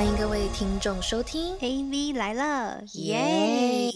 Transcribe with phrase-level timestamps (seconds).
[0.00, 3.92] 欢迎各位听众收听 AV 来了，耶耶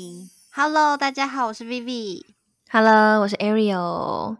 [0.53, 2.27] ！Hello，大家好，我是 Vivi。
[2.71, 4.37] ，Hello，我是 Ariel。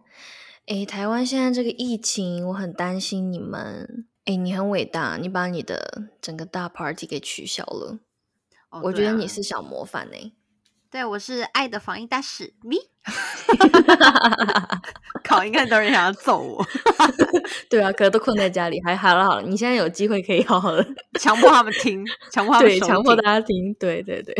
[0.67, 4.05] 诶，台湾现在这个疫情，我很担心你们。
[4.25, 7.97] 诶，你很伟大，你把你的整个大 party 给取消了。
[8.69, 10.33] 哦我觉得你是小模范呢、
[10.89, 12.77] 对，我是爱的防疫大使咪。
[15.23, 16.65] 考，应该很多人想要揍我，
[17.69, 20.85] 对啊，可都困在家里，还好了好了，你现在有机会可以好好的，
[21.19, 24.35] 强迫他们听，强迫他们对，强迫大家听，对对对，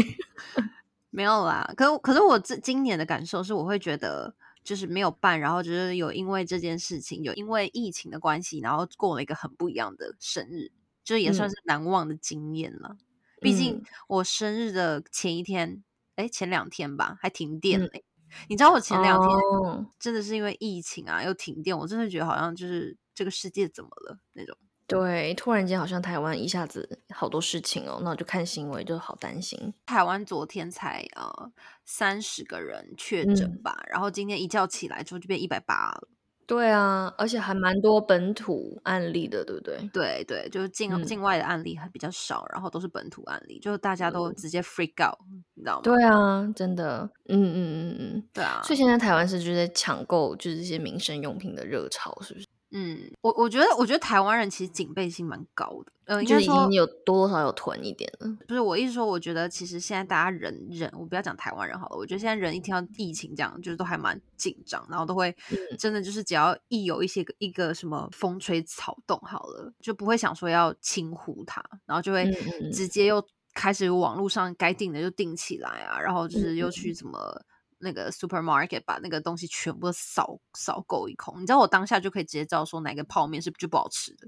[1.10, 10.72] 没有啦，可可是我这今年的感受是，我会觉得就是没有办，然后就是有因为这件事情，有因为疫情的关系，然后过了一个很不一样的生日，
[11.04, 12.98] 就也算嗯是难忘的经验了。
[13.42, 15.84] 毕竟嗯我生日的前一天，
[16.16, 18.06] 哎，前两天吧，还停电嗯嘞。
[18.50, 24.58] 你知道我前两天哦真的是因为疫情啊，又停电，我真的觉得好像就是这个世界怎么了那种。
[24.88, 29.74] 对，突然间好像台湾一下子好多事情哦，那我就看新闻就好担心。
[29.86, 31.52] 台湾昨天才呃
[31.86, 36.08] 三十个人确诊嗯吧，然后今天一觉起来之后就变一百八了。
[36.48, 39.90] 对啊，而且还蛮多本土案例的，对不对？
[39.92, 45.18] 对对，就是境、嗯境外的案例还比较少，然后都是本土案例，就是大家都直接 freak out，
[45.56, 45.82] 你知道吗？
[45.84, 48.24] 对啊，真的，嗯嗯嗯嗯。
[48.34, 52.46] 对啊，所以现在台湾是就是在抢购就是这些民生用品的热潮，是不是？
[52.78, 58.30] 嗯，我我觉得我觉得台湾人其实警备心蛮高的，呃，就是已经有多多少少有囤一点了。
[58.46, 72.30] 不是我意思说，我觉得其实现在大家人人，我不要讲台湾人好了，我觉得现在人一听到疫情这样，就是都还蛮紧张，然后都会嗯真的就是只要一有一些个一个什么风吹草动好了，就不会想说要轻忽它，然后就会
[72.74, 77.42] 直接又开始网络上该定的就定起来啊，然后就是嗯又去怎么。
[77.80, 84.28] 那个 supermarket 把那个东西全部都扫扫够一空，你知道我当下就可以直接知道说哪个泡面是就不好吃的，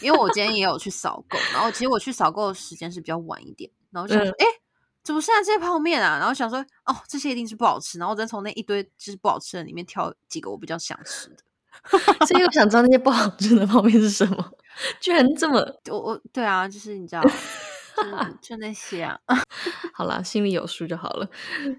[0.00, 4.46] 因为我今天也有去扫 购，然后其实我去扫购的时间是比较晚一点，然后就想说，哎、
[5.02, 6.18] 怎么现在这些泡面啊？
[6.18, 11.36] 然后想说，哦，这些一定是不好吃，然后我再从那一堆就是不好吃的里面挑几个我比较想吃的。
[12.26, 14.52] 所以我想知道那些不好吃的泡面是什么，
[15.00, 17.22] 居然这么我我对啊，就是你知道，
[17.96, 18.02] 就
[18.40, 19.18] 就那些啊，
[19.94, 21.28] 好啦，心里有数就好了。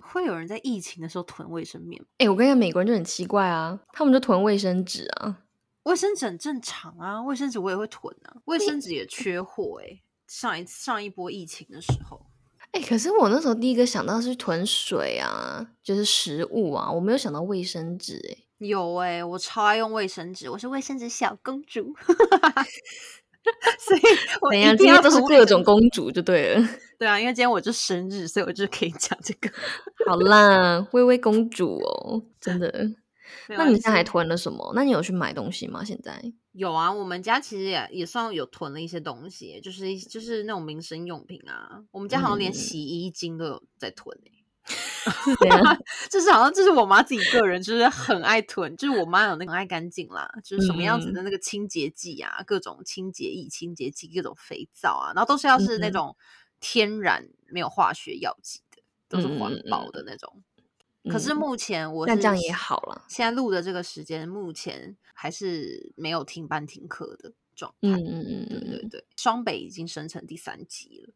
[0.01, 5.37] 会有人在疫情的时候囤卫生棉吗，哎、我跟你讲，美国人就很奇怪啊，他们就囤卫生纸啊。
[5.83, 12.25] 卫生纸很正常啊，卫生纸我也会囤啊，卫生纸也 缺货哎、上一上一波疫情的时候。
[12.71, 18.39] 哎、可是我那时候第一个想到是囤水啊，就是食物啊，我没有想到卫生纸、欸。
[18.57, 21.93] 有哎、我超爱用卫生纸，我是卫生纸小公主，
[23.79, 24.01] 所以
[24.41, 24.73] 我怎样？
[24.73, 26.69] 一定要今天都是各种公主就对了。
[26.97, 29.49] 对啊，因为今天我就生日，所以我就可以讲这个。
[30.07, 32.71] 好啦，微微公主哦，真的。
[33.49, 34.71] 那你现在还囤了什么？
[34.75, 35.83] 那你有去买东西吗？
[35.83, 36.21] 现在？
[36.53, 41.83] 有啊，我们家其实也也算有囤了一些东西，就是一就是那种民生用品啊。
[41.91, 44.31] 我们家好像连嗯洗衣精都有在囤欸
[44.67, 45.83] 是怎样？
[46.09, 56.17] 就是好像这是我妈自己个人，就是很爱囤，就是我妈有那个很爱干净啦，就是什么样子嗯的那个清洁剂啊，各种清洁液、清洁剂，各种肥皂啊，然后都是要是那嗯种
[56.59, 60.43] 天然没有化学药剂的，都是环保的那种。
[61.11, 63.05] 可是嗯目前我是那这样也好了。
[63.07, 67.89] 现在录的这个时间，目前还是没有停班停课的状态。
[67.89, 68.71] 嗯嗯嗯对嗯嗯。
[68.71, 71.13] 对对，双北已经生成第三级了，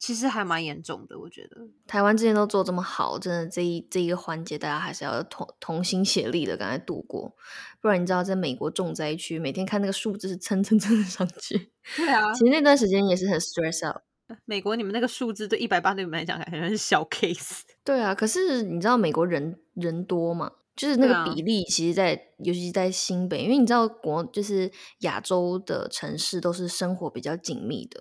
[0.00, 1.68] 其实还蛮严重的，我觉得。
[1.86, 7.36] 台湾之前都做这么好，真的这一这一个环节，大家还是要同同心协力的赶快度过，
[7.80, 14.02] 不然你知道，在美国重灾区，每天看那个数字是蹭蹭蹭上去， 对啊其实那段时间也是很 stress out。
[14.46, 17.60] 美国你们那个数字对一百八对你们来讲感觉是小 case。
[17.84, 20.52] 对啊，可是你知道美国人人多嘛？
[20.76, 28.00] 就是那个比例，其实在，尤其是在新北，因为你知道国就是亚洲的城市都是生活比较紧密的，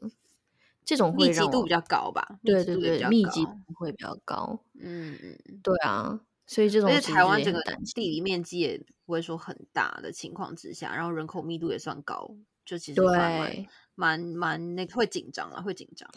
[0.89, 2.27] 这种会密集度比较高吧？
[2.43, 4.59] 对对对，密集度会比较高。
[4.73, 5.59] 嗯嗯嗯。
[5.61, 7.61] 对啊，所以这种台湾整个
[7.93, 12.31] 地理面积也不会说很大的情况之下，然后人口密度也算高，
[12.65, 16.09] 就其实算蛮对蛮蛮那个会紧张了，会紧张。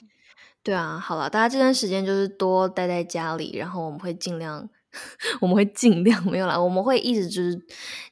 [0.62, 4.70] 对啊，好了，大家这段时间就是多待在家里，然后我们会尽量，
[5.42, 7.60] 我们会尽量没有啦，我们会一直就是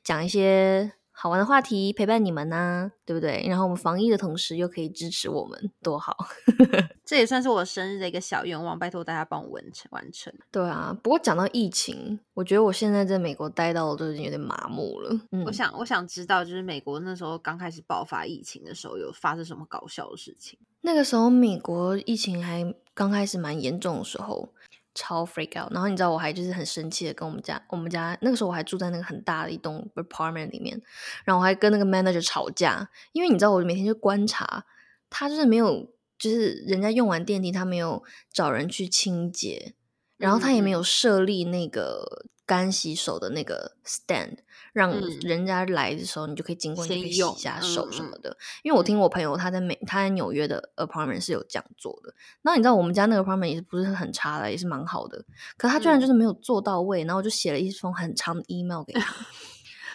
[0.05, 0.93] 讲一些
[1.23, 3.45] 好玩的话题陪伴你们呐、对不对？
[3.47, 6.17] 然后我们防疫的同时又可以支持我们，多好。
[7.05, 10.33] 这也算是我生日的一个小愿望，拜托大家帮我完成完成。
[10.51, 15.21] 对啊，不过讲到疫情，我觉得我现在在美国待到都已经有点麻木了。
[15.33, 20.59] 嗯我，想我想知道，就是美国那时候刚开始爆发疫情的时候，有发生什么搞笑的事情？
[20.81, 24.55] 那个时候美国疫情还刚开始蛮严重的时候，
[24.95, 25.73] 超 freak out。
[25.73, 30.81] 然后你知道，我还就是很生气的跟我们家，我们家那个时候我还住在那个很大的一栋 apartment 里面，
[31.25, 34.65] 然后我还跟那个 manager 吵架，因为你知道我每天就观察
[35.09, 38.03] 他就是没有就是人家用完电梯，他没有
[38.33, 39.75] 找人去清洁，
[40.17, 44.39] 然后他也没有设立那个干洗手的那个 stand，
[44.73, 48.37] 让人家来的时候你就可以经过，你可以洗一下手什么的。
[48.63, 52.15] 因为我听我朋友他在美他在纽约的 apartment 是有这样做的。
[52.43, 55.25] 那你知道我们家那个 apartment 也是不是很差的，也是蛮好的。
[55.57, 59.15] 可他居然就是没有做到位，然后我就写了一封很长的 email 给他。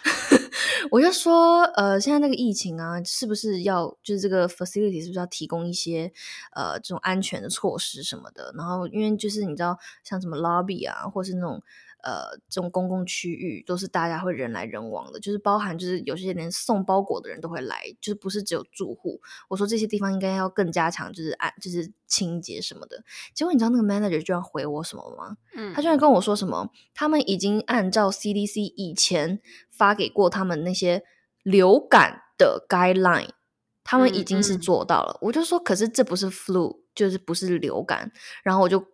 [0.92, 6.12] 我就说，呃，现在那个疫情啊，是不是要就是这个 facility 是不是要提供一些
[6.52, 8.52] 呃这种安全的措施什么的？
[8.56, 11.62] 然后因为就是你知道，像什么 lobby 啊，或是那种。
[12.06, 19.20] 呃，这种公共区域都是大家会人来人往的，就是包含就是有些连送包裹的人都会来，就是不是只有住户。
[19.48, 23.02] 我说这些地方应该要更加强，就是按就是清洁什么的。
[23.34, 25.36] 结果你知道那个 manager 居然回我什么吗？
[25.56, 29.40] 嗯，他居然跟我说什么，他们已经按照 CDC 以前
[29.72, 31.02] 发给过他们那些
[31.42, 33.30] 流感的 guideline，
[33.82, 35.18] 他们已经是做到了。
[35.22, 38.12] 我就说，可是这不是 flu，就是不是流感。
[38.44, 38.86] 然后我就。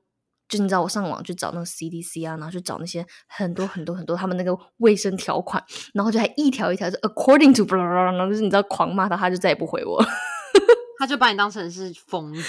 [0.52, 5.64] 就你知道，我上网去找那个 CDC 啊，然后去找那些很多很多很多他们那个卫生条款，
[5.94, 10.04] 然后就还一条一条是 according to，然后就是你知道狂骂他，他就再也不回我，
[11.00, 12.42] 他就把你当成是疯子。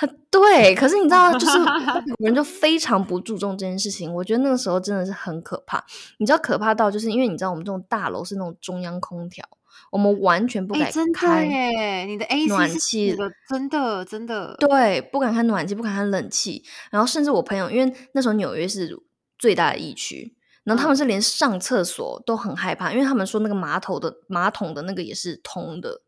[0.30, 1.58] 对，可是你知道，就是
[2.24, 4.10] 人就非常不注重这件事情。
[4.14, 5.84] 我觉得那个时候真的是很可怕。
[6.16, 9.44] 你知道可怕到就是因为你知道我们这种大楼是那种中央空调。
[9.90, 13.16] 我们完全不敢开，你的 AC 暖气
[13.48, 16.64] 真的真的对，不敢开暖气，不敢开冷气。
[16.90, 18.96] 然后甚至我朋友，因为那时候纽约是
[19.36, 26.02] 最大的疫区，然后他们是连上厕所都很害怕，因为他们说那个马桶的马桶的那个也是通的，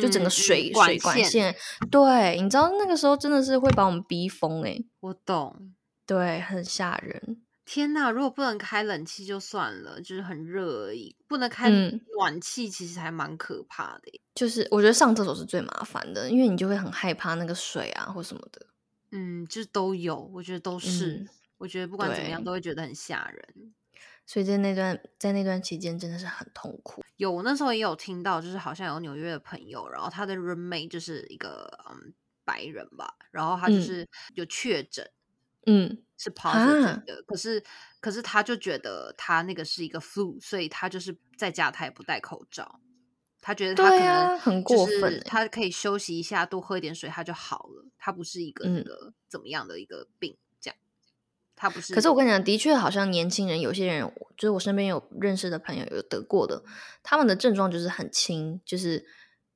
[0.00, 1.54] 就整个水水管线。
[1.90, 5.74] 对，你知道那个时候真的是会把我们逼疯哎，我懂，
[6.06, 7.42] 对，很吓人。
[7.66, 8.10] 天呐！
[8.10, 11.14] 如果不能开冷气就算了，就是很热而已。
[11.26, 14.20] 不能开暖气，其实还蛮可怕的。
[14.34, 18.66] 就是我觉得上厕所是最麻烦的，因为你就会很害怕那个水啊或什么的。
[19.10, 21.26] 嗯，就是都有，我觉得都是。
[21.58, 23.74] 我觉得不管怎么样，都会觉得很吓人。
[24.26, 27.02] 所以在那段在那段期间真的是很痛苦。
[27.16, 32.12] 有，我那时候也有听到，就是好像有纽约的朋友，然后他的 roommate 就是一个嗯
[32.44, 35.08] 白人吧，然后他就是有确诊。
[35.66, 37.62] 嗯，是 positive 的，可是
[38.00, 42.80] 可是他就觉得他那个是一个 flu，所以他就是在家他也不戴口罩，
[43.42, 47.84] 他觉得他可能很过分，他可以休息一下，多喝一点水，他就好了。
[47.98, 50.76] 他不是一个那个怎么样的一个病，这样
[51.54, 51.94] 他不是。
[51.94, 56.62] 可是我跟你讲，的确好像年轻人有些人，就是我身边有认识的朋友有得过的，
[57.02, 59.04] 他们的症状就是很轻，就是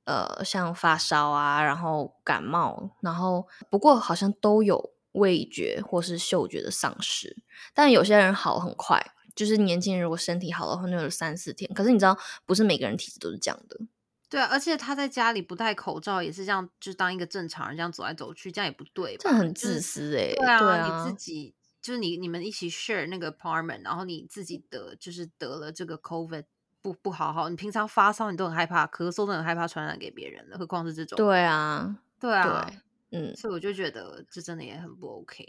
[0.05, 4.93] 呃像发烧啊，然后感冒，然后不过好像都有。
[5.13, 7.37] 味觉或是嗅觉的丧失，
[7.75, 11.73] 但有些人好很快，就是年轻人如果身体好的话能有三四天。
[11.75, 12.17] 可是你知道，
[12.47, 13.81] 不是每个人体质都是这样的。
[14.29, 19.17] 对啊，而且他在家里不戴口罩，也是这样，就当一个正常人这样走来走去，这样也不对。
[19.19, 20.33] 这很自私哎。
[20.37, 21.53] 对啊，你自己
[21.83, 26.45] 就是你你们一起 share 那个 apartment，然后你自己得就是得了这个 covid，
[26.81, 31.17] 不不好好，你平常发烧你都很害怕，咳嗽都很害怕传染给别人的，何况是这种。
[31.17, 32.71] 对啊，对啊。
[33.13, 35.45] 嗯，所以我就觉得这真的也很不 OK，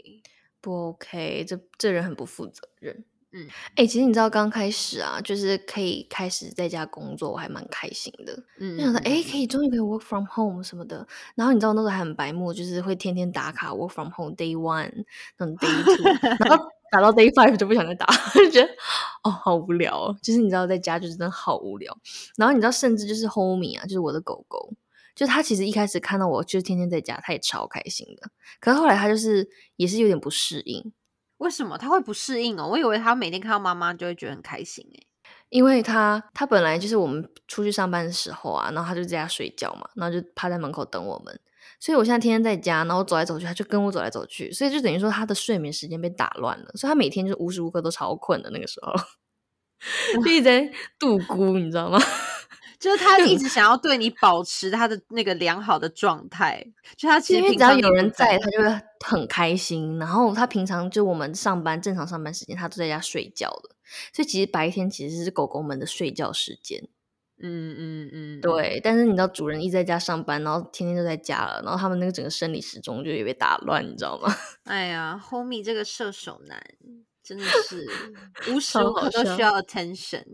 [0.60, 3.04] 不 OK，这这人很不负责任。
[3.34, 8.42] 嗯，哎，其实你知道刚开始啊，就是可以开始在家工作，我还蛮开心的。
[8.58, 11.06] 嗯，就想说，哎，可以终于可以 work from home 什么的。
[11.34, 14.92] 然后你知道那时候还很白目，就是会天天打卡 work from home day one，
[15.38, 16.04] 那种 day two，
[16.46, 18.68] 然后打到 day five 就不想再打，就觉得
[19.24, 20.14] 哦好无聊。
[20.20, 21.96] 就是你知道在家就真的好无聊。
[22.36, 24.74] 然后你知道甚至就是 homie 啊，就是我的狗狗。
[25.14, 28.30] 就他其实一开始看到我就天天在家，他也超开心的。
[28.60, 30.92] 可是后来他就是也是有点不适应。
[31.38, 32.68] 为什么他会不适应哦？
[32.68, 35.06] 我以为他每天看到妈妈就会觉得很开心诶。
[35.48, 41.38] 因为他他本来就是我们出去上班的时候啊，然后他就在家睡觉嘛，然后就趴在门口等我们。
[41.78, 46.70] 所以我现在天天在家，然后走来走去，他就跟我走来走去，所以就等于说他的睡眠时间被打乱了。
[46.74, 48.94] 所以他每天就无时无刻都超困的那个时候，
[50.24, 51.98] 就一直在度孤，你知道吗？
[52.82, 60.00] 就是他一直 想要对你保持他的那个良好的状态，就他其实只要有人在，他就会很开心。
[60.00, 63.76] 然后他平常就我们上班正常上班时间，他都在家睡觉的，
[64.12, 66.88] 所以其实白天其实是狗狗们的睡觉时间。
[67.44, 68.80] 嗯嗯嗯，对。
[68.82, 74.34] 但是你知道，主人一直在家上班，然后天天都在家了，然后他们那个整个生理时钟就也被打乱，你知道吗？
[74.64, 76.60] 哎呀，Homie 这个射手男
[77.22, 77.86] 真的是
[78.48, 80.24] 无时无刻都需要 attention。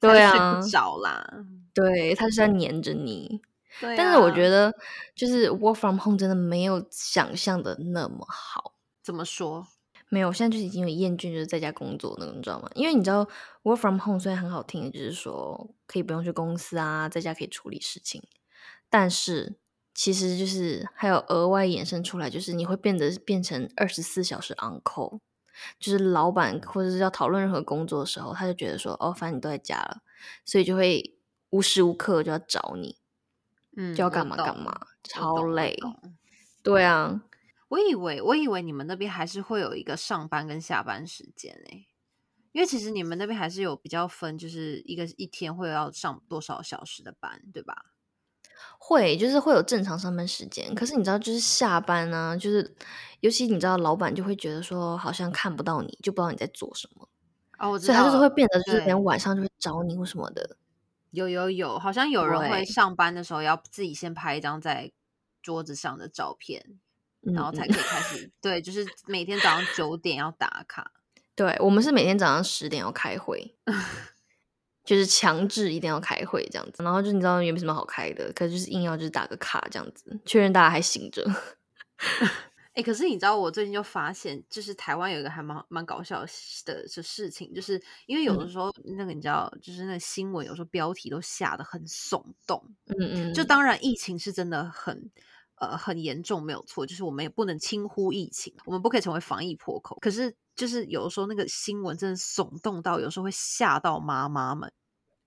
[0.00, 1.44] 对啊，睡不着啦。
[1.74, 3.40] 对，他是在黏着你。
[3.80, 4.72] 对，但是我觉得
[5.14, 8.74] 就是 work from home 真的没有想象的那么好。
[9.02, 9.66] 怎么说？
[10.10, 12.70] 没有，我现在就已经有厌倦，就是在家工作那种，你知道吗？
[12.74, 13.28] 因为你知道
[13.62, 18.22] work from home 虽然很好听，就是说可以不用去公司啊，在家可以处理事情，
[18.88, 19.56] 但是
[19.94, 25.20] 其实就是还有额外衍生出来，就是你会变得变成二十四小时 on call，
[25.78, 30.02] 就是老板或者是要讨论任何工作的时候，他就觉得说，哦，反正你都在家了，
[30.44, 31.16] 所以就会
[31.50, 32.98] 无时无刻就要找你，
[33.76, 35.76] 嗯，就要干嘛干嘛，超累。
[36.62, 37.22] 对啊，
[37.68, 41.86] 我以为我以为你们那边还是会有一个上班跟下班时间诶、
[42.52, 47.86] 因为其实你们那边还是有比较分，就是一个一天会要上多少小时的班，对吧？
[48.78, 52.74] 会就是会有正常上班时间，可是你知道，就是下班呢、就是
[53.20, 57.08] 尤其你知道，老板就会觉得说，好像看不到你，就不知道你在做什么，
[57.58, 60.56] 哦，我知所以他就是会变得就是对连晚上就会找你或什么的。
[61.10, 64.92] 有有有，好像有人会上班的时候要自己先拍一张在
[65.42, 66.62] 桌子上的照片，
[67.22, 68.30] 嗯然后才嗯可以开始。
[68.40, 70.92] 对，就是每天早上九点要打卡。
[71.34, 73.56] 对，我们是每天早上十点要开会，
[74.88, 76.82] 就是强制一定要开会这样子。
[76.82, 81.22] 然后就你知道也没什么好开的，可是就是硬要就是打个卡这样子，确认大家还醒着。
[82.72, 86.28] 哎、可是你知道，我最近就发现，就是台湾有一个还蛮蛮搞笑的
[86.64, 95.10] 的事情，就是因为有的嗯时候、那个你知道，就是那个新闻有时候标题都下的很耸动，嗯嗯，就当然疫情是真的很
[95.60, 99.96] 呃很严重，没有错，就是我们也不能轻忽疫情，我们不可以成为防疫破口。
[100.00, 104.72] 可是就是有的时候那个新闻真的耸动到，有时候会吓到妈妈们。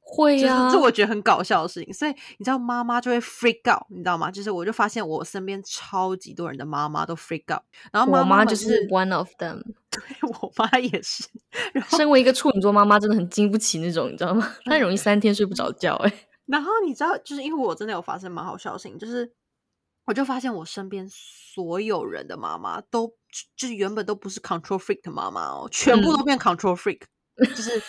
[0.03, 4.29] 会呀、这我觉得很搞笑的事情，所以你知道妈妈就会 freak out，你知道吗？
[4.29, 7.61] 就是我就发现我身边超级多人的妈妈都 freak out，
[7.93, 10.01] 然后我妈妈就是 one of them 对。
[10.41, 11.29] 我妈也是，
[11.71, 14.53] 然后身为一个处女座妈妈，真的很经不起那种，你知道吗？
[14.65, 16.09] 她很容易三天睡不着觉、欸。
[16.09, 19.31] 哎，然后你知道，就是因为我真的有发生蛮好笑的事情，就是
[20.11, 23.07] 我就发现我身边所有人的妈妈都
[23.55, 26.99] 就是原本都不是 control freak 的妈妈哦，全部都变 control freak，
[27.39, 27.81] 就是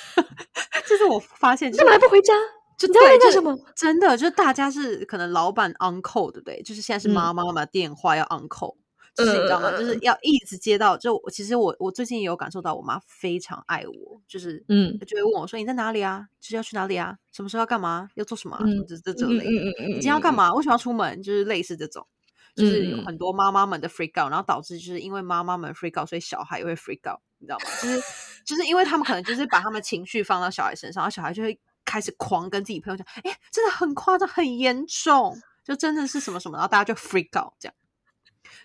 [0.89, 2.33] 就是我发现、就是，干嘛还不回家？
[2.79, 3.59] 就你在干什么？
[3.75, 6.63] 真的，就是大家是可能老板 uncle 对不对？
[6.63, 8.77] 就是现在是嗯妈妈嘛，电话要 on call，
[9.15, 9.71] 就是你知道吗？
[9.73, 10.97] 就是嗯要一直接到。
[10.97, 16.27] 就我其实我我最近也有感受到，我妈非常爱我，就是嗯就会问我说你在哪里啊？
[16.41, 17.17] 就是要去哪里啊？
[17.31, 18.09] 什么时候要干嘛？
[18.15, 19.51] 要做什么、这这这嗯类的。
[19.51, 20.53] 嗯嗯嗯，你今天要干嘛？
[20.55, 21.23] 为什么要出门？
[21.23, 22.07] 就是类似这种，
[22.55, 27.65] 就是有很多妈妈们的 freak out，然后导致就是因为妈妈们 freak out，所以小孩也会 freak out，你知道吗？
[27.83, 28.01] 就是
[28.45, 37.75] 就是因为他们可能就是把他们情绪放到小孩身上，然后小孩就会开始狂跟自己朋友讲，哎、真的很夸张，很严重，就真的是什么什么，然后大家就 freak out 这样。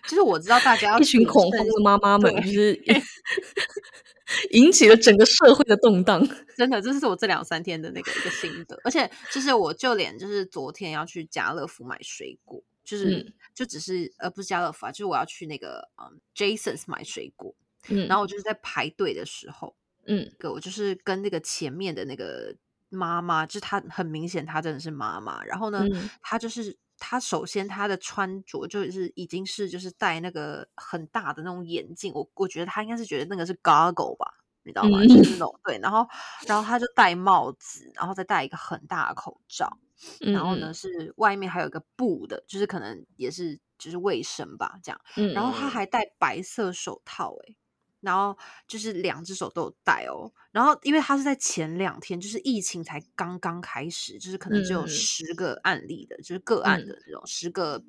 [0.04, 2.80] 就是我知道大家要一群恐慌的妈妈们，就是
[4.52, 6.26] 引起了整个社会的动荡。
[6.56, 13.32] 真的，这是我这两三天的那个一个心得，而且就是我就连就是昨天要去家乐福买水果，就是、嗯。
[13.54, 17.52] 就只是呃不是家乐福啊，就是我要去那个嗯 Jasons 买水果，
[17.88, 19.74] 嗯，然后我就是在排队的时候，
[20.06, 20.30] 嗯。
[20.38, 22.54] 个我就是跟那个前面的那个
[22.88, 26.08] 妈妈，就是她很明显她真的是妈妈，然后呢，嗯。
[26.22, 34.34] 她就是她首先他的穿着就是已经是就是戴那个很大的那种眼镜，我我觉得他应该是觉得那个是 goggle 吧。
[34.64, 34.98] 你知道吗？
[35.00, 36.06] 嗯就是那种对，然后，
[36.46, 39.78] 然后他就戴帽子，然后再戴一个很大的口罩，
[40.20, 45.00] 嗯，然后呢是外面还有一个布的，就是可能也是就是卫生吧这样，
[45.32, 47.56] 然后他还戴白色手套、欸，
[48.00, 48.36] 然后
[48.66, 50.32] 就是两只手都有戴哦。
[50.50, 57.82] 然后因为他是在前两天，就是疫情才刚刚开始，就是可能只有嗯十个案例的，就是个案嗯的那种十个，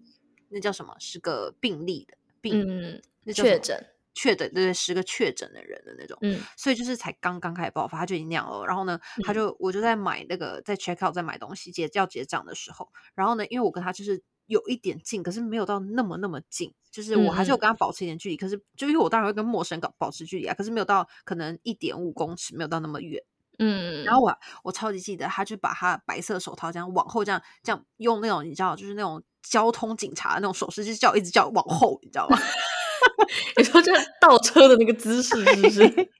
[0.49, 0.95] 那叫什么？
[0.99, 3.01] 十个病例的病，嗯
[3.33, 6.17] 确诊，确诊对对，十个确诊的人的那种。
[6.21, 8.65] 嗯所以就是才刚刚开始爆发，他就已经那样了。
[8.65, 18.35] 然后呢，他就我就在买那个在 check out 在买东西结要结账的时候，然后呢，因为我跟他就是有一点近，可是没有到那么那么近，就是我还是有跟他保持一点距离。
[18.35, 23.23] 可是就因为我当然会跟陌生人搞保持距离啊，可是没有到可能一点五公尺，没有到那么远。
[23.59, 32.37] 嗯，然后我我超级记得，他就把他白色手套这样往后这样这样用那种你知道就是那种交通警察那种手势，就是叫一直叫往后，你知道吗？
[33.57, 36.11] 你说这倒车的那个姿势是不是？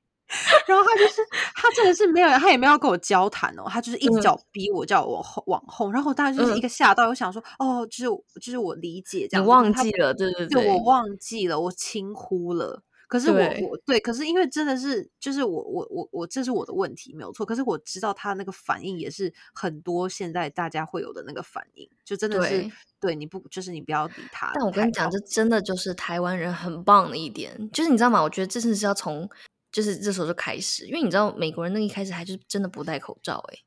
[0.68, 1.22] 然后他就是
[1.56, 4.22] 他真的是没有，他也没有跟我交谈哦，他就是一直嗯。
[4.22, 6.62] 叫我逼我叫我往后往后，然后我当然就是一嗯。
[6.62, 12.84] 个吓到，我想说哦，就是就是我理解这样你，忘记了，对对对我忘记了，我轻忽了。
[13.08, 13.68] 可是我对。
[13.68, 22.72] 我对，可是因为真的是就是我我我我这是我的问题没有错，可是我知道他那个反应也是很多现在大家会有的那个反应，就真的是对。
[23.02, 24.52] 对你不就是你不要理他。
[24.54, 28.22] 但我跟你讲，这真的就是台湾人很棒的一点，就是你知道吗？
[28.22, 29.28] 我觉得这次是要从
[29.72, 33.64] 就是这时候就开始，因为你知道美国人那一开始还就是真的不戴口罩、欸，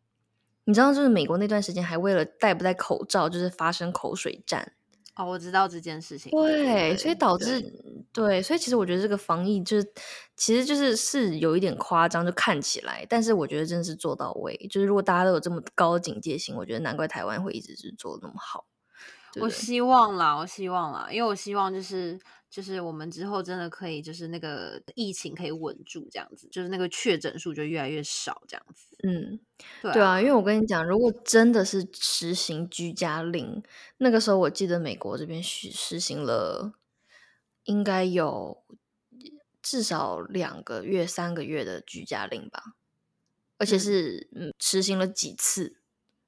[0.65, 4.73] 你知道就是美国那段时间还为了戴不戴口罩就是发生口水战，
[5.17, 7.63] 哦，我知道这件事情，对，所以导致
[8.13, 9.93] 对，所以其实我觉得这个防疫就是
[10.37, 18.67] 其实就是是有一点夸张，就看起来，但是我觉得真的是做到位，就是如果大家都有这么高的警戒心，我觉得难怪台湾会一直是做的那么好。
[19.41, 22.21] 我希望啦，我希望啦，因为我希望就是
[22.53, 28.95] 就是我们之后真的可以就是那个疫情可以稳住这样子，就是那个确诊数就越来越少这样子。
[29.05, 29.41] 嗯，
[29.81, 33.63] 对对啊，因为我跟你讲，如果真的是实行居家令，
[33.97, 36.75] 那个时候我记得美国这边实实行了，
[37.65, 38.63] 应该有
[39.63, 42.75] 至少两个月、三个月的居家令吧，
[43.57, 45.79] 而且是嗯实行了几次，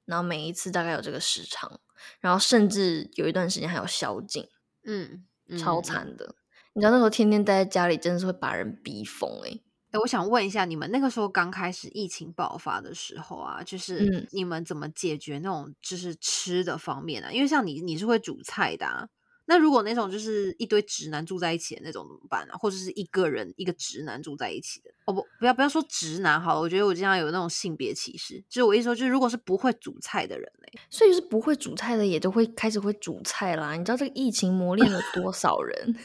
[0.05, 1.79] 然后每一次大概有这个时长。
[2.19, 4.49] 然后甚至有一段时间还有宵禁，
[4.83, 5.25] 嗯，
[5.57, 6.35] 超惨的。
[6.73, 9.59] 你知道那时候天天待在家里，真的是会把人逼疯哎。
[9.91, 17.31] 哎，我想问一下，你们那个时候刚开始疫情爆发的时候啊，就是你们怎么解决那种就是吃的方面啊？
[17.31, 19.09] 因为像你，你是会煮菜的。
[19.47, 22.53] 那如果那种就是一堆直男住在一起的那种怎么办呢？
[22.57, 24.89] 或者是一个人一个直男住在一起的？
[25.05, 28.43] 哦不，不要不要说直男好了，我觉得我经常有那种性别歧视。
[28.49, 33.75] 就是我意思说，就是如果是不会煮菜的人嘞，所以是不会煮菜的也都会开始会煮菜啦。
[33.75, 35.95] 你知道这个疫情磨练了多少人？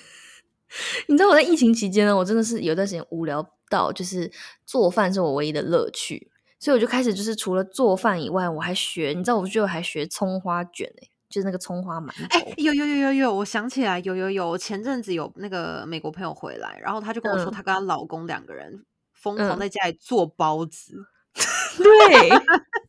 [1.09, 4.31] 你知道我在疫情期间呢，我真的是有段时间无聊到，就是
[4.65, 6.31] 做饭是我唯一的乐趣，
[6.61, 11.09] 所以我就开始就是除了做饭以外，我还学，你知道，我就还学葱花卷哎。
[11.31, 18.85] 就是那个葱花馒头，哎，有有有有有，我想起来，有有有，前阵子有那个美国朋友回来，然后他就跟我说，她跟她老公两个人
[19.15, 21.07] 疯狂在家里做包子，
[21.79, 22.31] 对，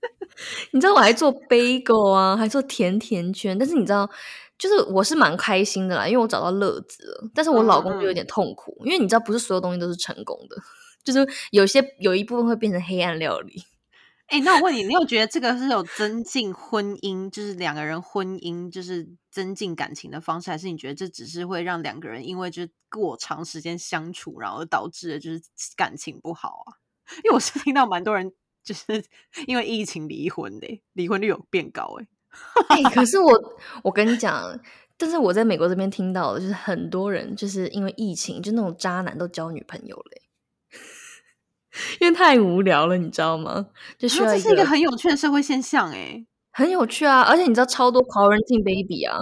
[0.73, 4.09] 你知道我还做 bagel 啊，还做甜甜圈，但是你知道，
[4.57, 10.57] 就是我是蛮开心的啦，因为我找到乐子了，但是我老公就有点痛苦，因为你知道，不是所有东西都是成功的，
[11.05, 13.63] 就是有些有一部分会变成黑暗料理。
[14.31, 25.41] 哎，那我问你，你有觉得这个是有增进婚姻，就是两个人婚姻就是增进感情的方式，还是你觉得这只是会让两个人因为就是过长时间相处，然后导致的就是
[25.75, 26.79] 感情不好啊？
[27.25, 28.31] 因为我是听到蛮多人
[28.63, 29.03] 就是
[29.47, 32.07] 因为疫情离婚的，离婚率有变高哎。
[32.69, 34.57] 哎，可是我我跟你讲，
[34.95, 40.21] 但是我在美国这边听到的就是很多人就是因为疫情，就那种渣男都交女朋友嘞。
[41.99, 43.67] 因为太无聊了，你知道吗？
[43.97, 47.21] 就需要这是一个很有趣的社会现象，哎，很有趣啊！
[47.21, 49.17] 而且你知道超多 quarantine baby 啊，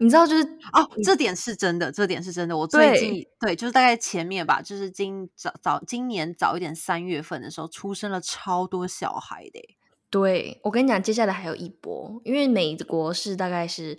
[0.00, 2.56] 你知道就是哦，这点是真的，这点是真的。
[2.56, 9.76] 我最近对，就是大概前面吧，就是今早早今年早一点三月份的时候，出生了超多小孩的。
[10.10, 13.96] 对我跟你讲，接下来还有一波，因为美国是大概是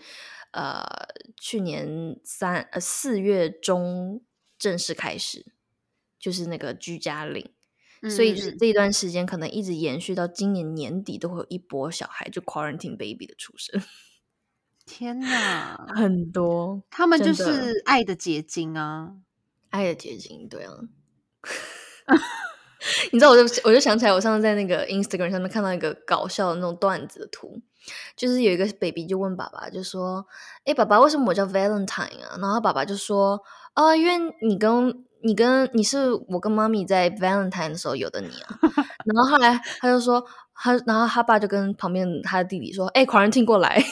[0.52, 0.84] 呃
[1.40, 4.22] 去年三呃四月中
[4.60, 5.54] 正式开始。
[6.20, 7.52] 就是那个居家令，
[8.10, 13.82] 所以就是这一段时间可能一直延续到今年年底，都会有一波小孩就 quarantine baby 的出生。
[14.86, 19.14] 天哪，很多，他们就是爱的结晶啊，
[19.70, 20.74] 爱的结晶，对啊。
[23.14, 27.62] 你知道，我就我就想起来，我上次在那个 Instagram 上面看到一个搞笑的那种段子的图，
[28.18, 30.28] 就是有一个 baby 就问爸爸，就说
[30.66, 38.60] ：“哎，爸爸，为什么我叫 Valentine 啊？”然后爸爸就说：“啊，因为你跟……”你跟你是我跟妈咪在 Valentine 的时候有的你啊，
[39.06, 43.84] 然后后来他就说他，然后他爸就跟旁边他的弟弟说：“哎，Quarantine 过来。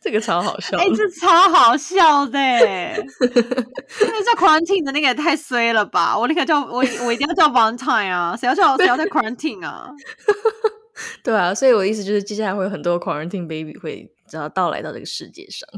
[0.00, 6.16] 这个超好笑，哎， 这超好笑的， 那叫 Quarantine 的那个也太衰了吧！
[6.16, 9.90] 我立刻叫我我一定要叫 Valentine 啊，谁要叫谁要叫 Quarantine 啊？
[11.24, 15.68] 对啊，所以我的意思就是，接下来会有很多 Quarantine baby 会只要到来到这个世界上。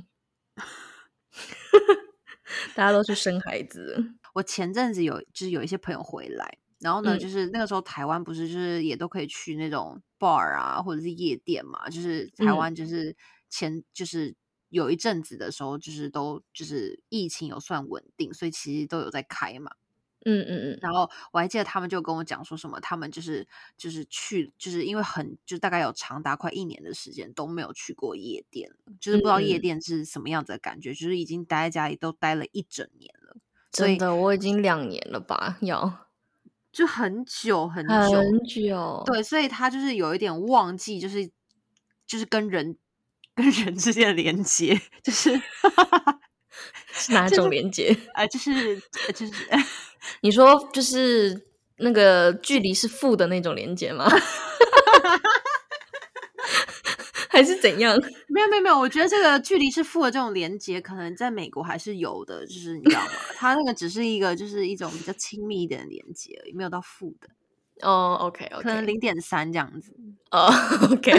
[2.74, 4.14] 大家都去生孩子。
[4.34, 11.88] 我前阵子有就是有一些朋友回来，然后呢，就是那个时候台湾不是就是也都可以去那种 bar 啊，或者是夜店嘛。
[11.88, 13.16] 就是台湾就是
[13.50, 14.34] 前就是
[14.68, 19.72] 有一阵子的时候，就是都就是疫情有算稳定，所以其实都有在开嘛。
[20.28, 23.46] 嗯嗯嗯，然后我还记得他们就跟我讲说什么，他们就是
[23.78, 33.36] 就是去，就是因为很就大概有长达快一年的时间都没有去过夜店了，就是不知道夜店是什么样子的感觉，就是已经待在家里都待了一整年了。
[33.70, 35.56] 真的，我已经两年了吧？
[35.62, 36.06] 要
[36.70, 39.02] 就很久很久很久。
[39.06, 41.30] 对，所以他就是有一点忘记，就是
[42.06, 42.76] 就是跟人
[43.34, 45.40] 跟人之间的连接，就是
[46.92, 47.97] 是哪种连接？
[48.14, 48.81] 啊，就是
[49.14, 49.33] 就是。
[50.23, 51.47] 你说就是
[51.79, 54.09] 那个距离是负的那种连接吗？
[57.29, 57.97] 还是怎样？
[58.29, 63.11] 没有没有没有，我觉得这个距离是负的这种连接，可能在美国还是有的，就是你知道吗？
[63.37, 67.29] 它那个只是一个，就是一种比较亲密一点的连接，没有到负的。
[67.83, 69.94] 哦，OK OK，可能零点三这样子。
[70.31, 70.53] 哦
[70.90, 71.12] ，OK，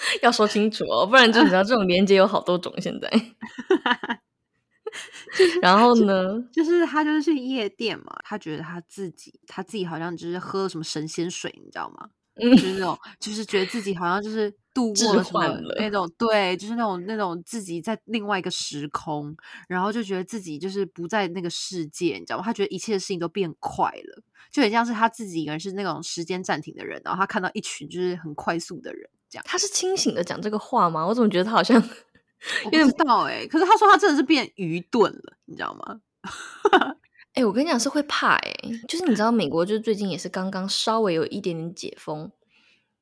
[0.22, 3.10] 要说清楚哦，不然就你知道这种连接有好多种，现在。
[5.60, 6.42] 然后呢？
[6.52, 12.08] 就是他就是去夜店嘛，他觉得他自己他自己好像就是喝了什么神仙水，你知道吗？
[12.40, 19.36] 就是那种，就是觉得自己好像就是度过了什么那种，对，就是那种那种自己在另外一个时空，
[19.68, 22.44] 然后就觉得自己就是不在那个世界，你知道吗？
[22.44, 29.10] 他觉得一切的事情都变快了，就很像是他自己一个人是那种时间暂停的人，然后他看到一群就是很快速的人，
[29.44, 31.06] 他是清醒的讲这个话吗？
[31.06, 31.76] 我怎么觉得他好像
[32.64, 36.00] 我不知道哎、可是他说他真的是变愚钝了，你知道吗？
[37.34, 38.54] 哎、我跟你讲是会怕哎、
[38.88, 42.30] 就是你知道美国就是最近也是刚刚稍微有一点点解封，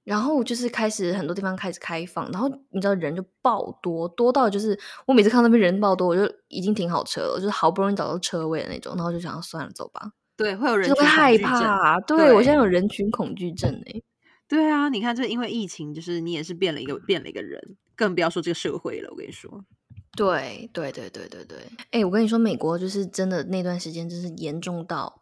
[0.05, 11.99] 然后就是开始很多地方开始开放，然后你知道人就爆多，多到就是我每次看到那边人爆多，我就已经停好车了，就是好不容易找到车位的那种，然后就想算了走吧，对，会有人害怕。
[12.01, 14.03] 对对我现在有人群恐惧症哎、
[14.49, 19.11] 对啊，你看，就是因为疫情，就是你也是变了一个变了一个人，更不要说这个社会了。
[19.11, 19.65] 我跟你说，
[20.17, 21.59] 对对对对对对，
[21.91, 25.21] 哎、我跟你说，美国就是真的那段时间，真是严重到，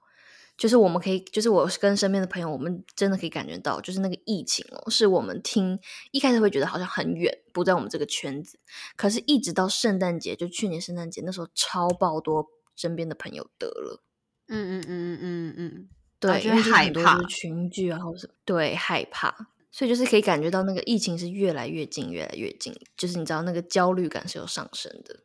[0.59, 5.79] 就是我们可以，就是我跟身边的朋友，我们真的可以感觉到，就是那个疫情哦，是我们听
[6.11, 8.59] 一开始会觉得好像很远，不在我们这个圈子，
[8.97, 14.03] 可是一直到圣诞节，就去年圣诞节那时候超爆多身边的朋友得了。
[14.47, 15.89] 嗯嗯嗯嗯嗯嗯，
[16.29, 25.21] 对，因为就是害怕群聚啊，或者对，害怕，所以就是可以感觉到那个疫情是越来越近，越来越近，就是你知道那个焦虑感是有上升的。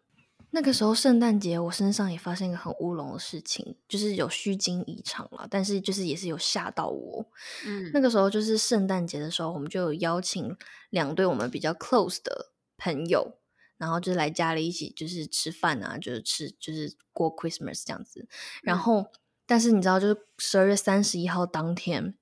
[0.52, 7.26] 那个时候圣诞节，我身上也发生一个很乌龙的事情，就是有虚惊一场了，但是就是也是有吓到我。
[7.68, 10.58] 嗯那个时候就是圣诞节的时候，我们就有邀请
[10.90, 13.38] 两对我们比较 close 的朋友，
[13.78, 18.28] 然后就是来家里一起就是吃饭啊，就是吃就是过 Christmas 这样子。
[18.64, 19.06] 然嗯后，
[19.50, 22.14] 但是你知道，就是十二月三十一号当天，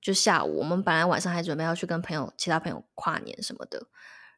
[0.00, 3.88] 就下午，我们本来晚上还准备要去跟朋友、其他朋友跨年什么的。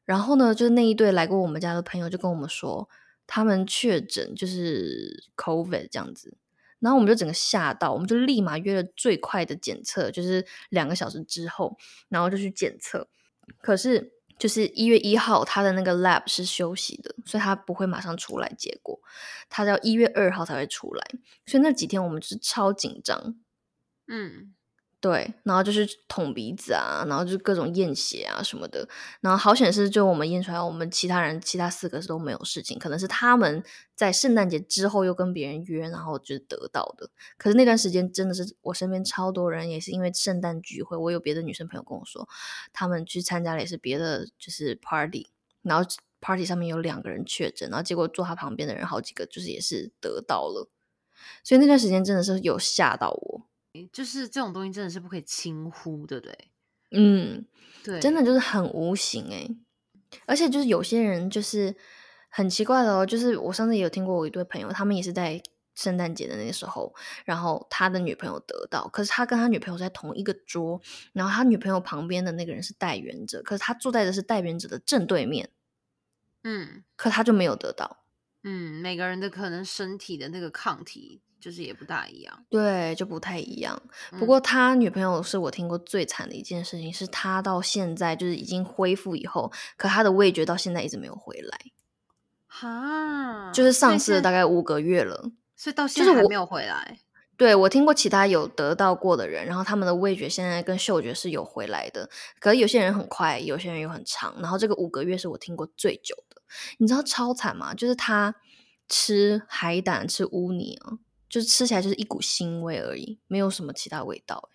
[0.05, 2.88] 然后呢，就是那一对来过我们家的朋友就跟我们说，
[3.25, 6.37] 他们确诊就是 COVID 这样子。
[6.81, 11.77] 然后我们就整个吓到，我们就立马约了最快的检测，就是两个小时之后，
[12.09, 13.09] 然后就去检测。
[13.62, 19.01] 可是就是一月一号，他的那个 lab 是休息的，所以他不会马上出来结果，
[19.49, 21.07] 他要一月二号才会出来。
[21.46, 23.37] 所以那几天我们就是超紧张，
[24.09, 24.55] 嗯
[25.07, 28.88] 对，然后就是捅鼻子啊，然后就各种验血啊什么的。
[29.21, 33.62] 然后好险是，就我们验出来，我们其他人其他四个是都没有事情，可能是他们
[33.95, 37.09] 在圣诞节之后又跟别人约，然后就得到的。
[37.38, 42.29] 可是那段时间真的是我身边超多人，也是因为圣诞聚会，我有别的女生朋友跟我说，
[42.73, 45.29] 他们去参加了也是别的就是 party，
[45.62, 45.88] 然后
[46.21, 50.69] party 上面有两个人确诊，然后结果坐他旁边的人好几个就是也是得到了，
[51.45, 53.47] 所以那段时间真的是有吓到我。
[53.92, 56.50] 就是这种东西真的是不可以轻忽，对不对？
[56.92, 57.44] 嗯，
[57.82, 59.56] 对，真的就是很无形诶、
[60.24, 61.74] 而且就是有些人就是
[62.30, 65.42] 很奇怪的哦，就是我上次也有听过我一对朋友，他们也是在
[65.74, 70.80] 圣诞节的那个时候，然后他的女朋友得到，可是他跟他女朋友在同一个桌，
[71.12, 75.50] 然后他女朋友旁边的那个人是带源者，可是他坐在的是带源者的正对面，
[76.44, 78.04] 嗯可他就没有得到。
[78.44, 82.44] 嗯，每个人的可能身体的那个抗体就是也不大一样。
[82.49, 83.81] 对，就不太一样。
[84.11, 91.59] 不嗯过他女朋友是我听过最惨的一件事情，是他到现在就是已经恢复以后，可他的味觉到现在一直没有回来。
[92.46, 95.31] 哈，就是所以上市了大概五个月了。
[95.55, 96.99] 所以到现在还没有回来。
[97.38, 102.09] 对我听过其他有得到过的人，然后他们的味觉现在跟嗅觉是有回来的，
[102.40, 104.35] 可是有些人很快，有些人又很长。
[104.40, 106.40] 然后这个五个月是我听过最久的。
[106.79, 107.75] 你知道超惨吗？
[107.75, 108.35] 就是他
[108.88, 110.96] 吃海胆、吃污泥啊，
[111.37, 114.49] 就是吃起来就是一股腥味而已，没有什么其他味道。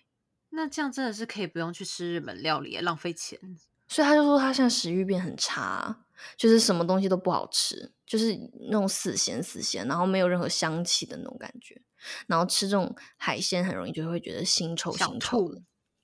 [0.50, 3.38] 那这样真的是可以不用去吃日本料理，浪费钱。
[3.86, 5.96] 所以他就说他现在食欲变很差，
[6.36, 8.36] 就是什么东西都不好吃，就是
[8.68, 11.80] 那种死咸死咸，然后没有任何香气的那种感觉。
[12.26, 15.54] 然后吃这种海鲜很容易就会觉得腥臭想腥臭。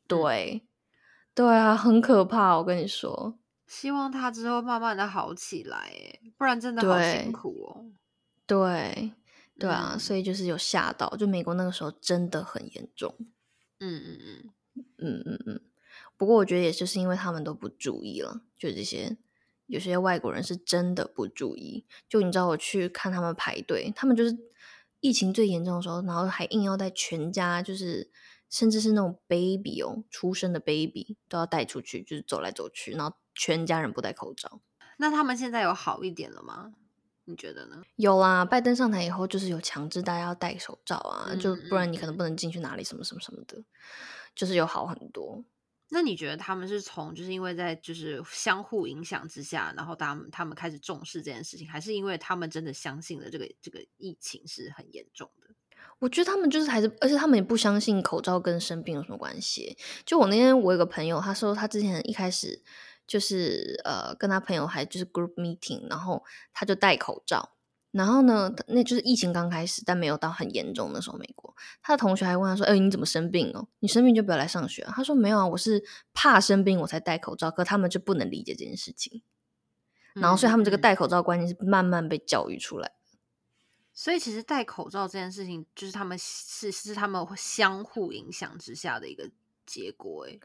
[0.06, 0.62] 对，
[1.34, 2.56] 对啊，很可怕。
[2.56, 3.36] 我跟你说，
[3.66, 7.90] 希望他之后慢慢的好起来，哎，不然真的好辛苦哦。
[8.46, 9.12] 对，
[9.58, 13.14] 对啊，嗯所以就是有吓到，就美国那个时候真的很严重。
[13.80, 14.52] 嗯嗯嗯，
[14.98, 15.60] 嗯嗯嗯。
[16.16, 19.16] 不过我觉得也就是因为他们都不注意了，就这些
[19.66, 21.84] 有些外国人是真的不注意。
[22.08, 24.36] 就你知道我去看他们排队，他们就是
[25.00, 28.10] 疫情最严重的时候，然后还硬要带全家，就是
[28.50, 34.60] 甚至是那种 baby 哦，出生的 baby 都要带出去，就是走来走去，然后全家人不戴口罩。
[34.96, 36.72] 那他们现在有好一点了吗？
[37.28, 37.82] 你觉得呢？
[37.96, 43.62] 有啦，拜登上台以后就是有强制大家要戴口罩啊，就嗯不然你可嗯能不能进去哪里什么什么什么的，
[44.34, 45.44] 就是有好很多。
[45.90, 55.54] 那你觉得他们是从就是因为在就是相互影响之下，然后他们他们开始重视这件事情，还是因为他们真的相信了这个这个疫情是很严重的？
[55.98, 59.76] 我觉得他们就是还是，而且他们也不相信口罩跟生病有什么关系。
[60.04, 62.62] 就我那天，我有个朋友，他说他之前一开始
[63.08, 67.56] 就是呃跟他朋友还就是 group meeting，然后他就戴口罩，
[67.90, 73.66] 然后呢，那就是疫情刚开始，但没有到很严重的时候，美国他的同学还问他说：“哎，你怎么生病哦？
[73.80, 79.22] 你生病就不要来上学。”他说：“没有啊，我是怕生病我才戴口罩。”可他们就不能理解这件事情，
[80.12, 82.92] 然后所以他们这个戴口罩观念是慢慢被教育出来。
[83.94, 89.28] 所以其实戴口罩这件事情，就是他们是是他们相互影响之下的一个
[89.66, 90.28] 结果。
[90.28, 90.38] 哎，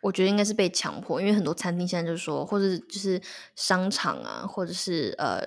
[0.00, 3.20] 我觉得应该是被强迫，因为很多餐厅现在就是说，或者就是
[3.56, 5.42] 商场啊，或者是呃，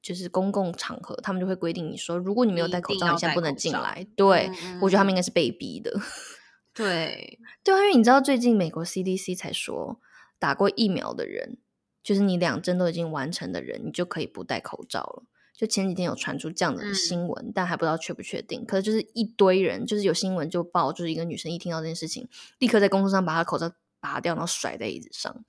[0.00, 4.06] 就是公共场合，他们就会规定你说，如果你没有戴口罩，你现在不能进来。
[4.16, 5.92] 对，我觉得他们应该是被逼的。
[6.72, 10.00] 对，对啊，因为你知道最近美国 CDC 才说，
[10.38, 11.58] 打过疫苗的人，
[12.02, 15.24] 就是你两针都已经完成的人，你就可以不戴口罩了。
[15.52, 18.64] 就前几天有传出这样的新闻，但还不知道确不确定。
[18.64, 22.26] 可是就是一堆人，就是有新闻就报，就是一个女生一听到这件事情，
[22.60, 25.44] 立刻在公车上把她口罩拔掉，然后甩在椅子上，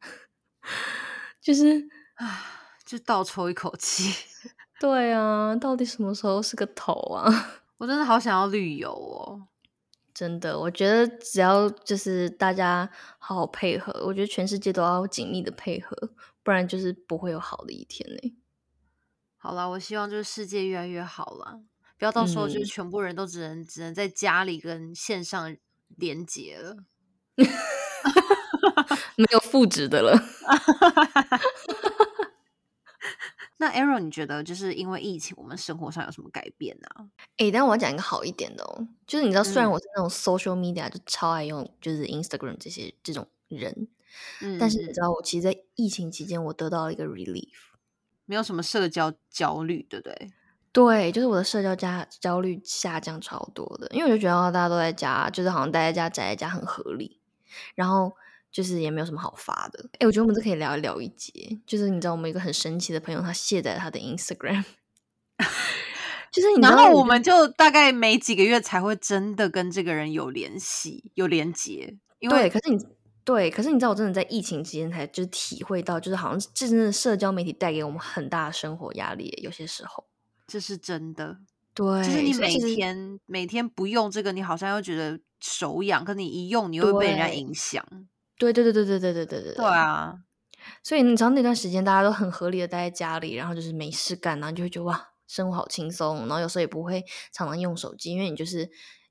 [1.40, 2.44] 就是啊，
[2.84, 4.14] 就倒抽一口气。
[4.80, 7.28] 对啊，到底什么时候是个头啊？
[7.76, 9.48] 我真的好想要旅游哦！
[10.14, 15.96] 真的，我觉得只要就是大家好好配合，我觉得全世界都要紧密的配合，
[16.42, 18.36] 不然就是不会有好的一天呢。
[19.36, 21.60] 好啦，我希望就是世界越来越好啦，
[21.98, 25.56] 不要到时候就是全部人都只能只能在家里跟线上
[25.96, 26.84] 连接了，
[29.16, 30.16] 没有复制的了。
[33.58, 36.88] 那 Arrow，你觉得就是因为疫情，我们生活上有什么改变呢？
[37.36, 43.86] 哎，但我要讲一个好一点的哦，就是你知道，虽然我是那种 social media 就超爱用，就是 Instagram 这些这种人，
[44.58, 47.48] 但是你知道，我其实，在疫情期间，我得到了一个 relief。
[48.24, 50.32] 没有什么社交焦虑，对不对？
[50.72, 57.19] 对，就是我的社交加焦虑下降超多的，因为我就觉得大家都在家，就是好像待在家宅在家很合理，
[57.74, 58.12] 然后
[58.50, 59.88] 就是也没有什么好发的。
[59.98, 64.64] 哎，我觉得我们这可以聊一聊一节，就是你知道我们一个很神奇的朋友，他卸载他的 Instagram，
[66.32, 72.78] 就是你知道，我们就大概每几个月才会真的跟这个人有联系、有连接，因为可是你。
[73.22, 79.28] 对，可是你知道，我真的在疫情期间才就是体会到，就是好像这真的社交媒体带给我们很大的生活压力。
[79.42, 80.04] 有些时候，
[80.48, 81.38] 这是真的。
[81.74, 87.84] 对，就是你每天每天不用这个，你好像又觉得手痒；，可你一用，你会被人家影响。
[88.38, 89.54] 对对对对对对对对对。
[89.54, 90.14] 对啊，
[90.82, 96.18] 所以你知道那段时间大家都很合理的待在家里，然后就是没事干，然后就会觉得哇，生活好轻松。
[96.20, 98.70] 然后有时候也不会常常用手机，因为你就是。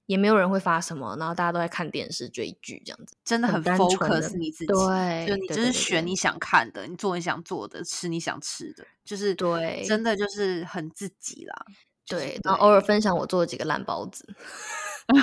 [0.09, 11.55] 也没有人会发什么，然后大家都在看电视追剧这样子，真的很 focus 你自己，对，就你就是选你想看的，你做你想做的，吃你想吃的，就是对，真的就是很自己啦。
[12.07, 14.25] 对，然后偶尔分享我做的几个烂包子，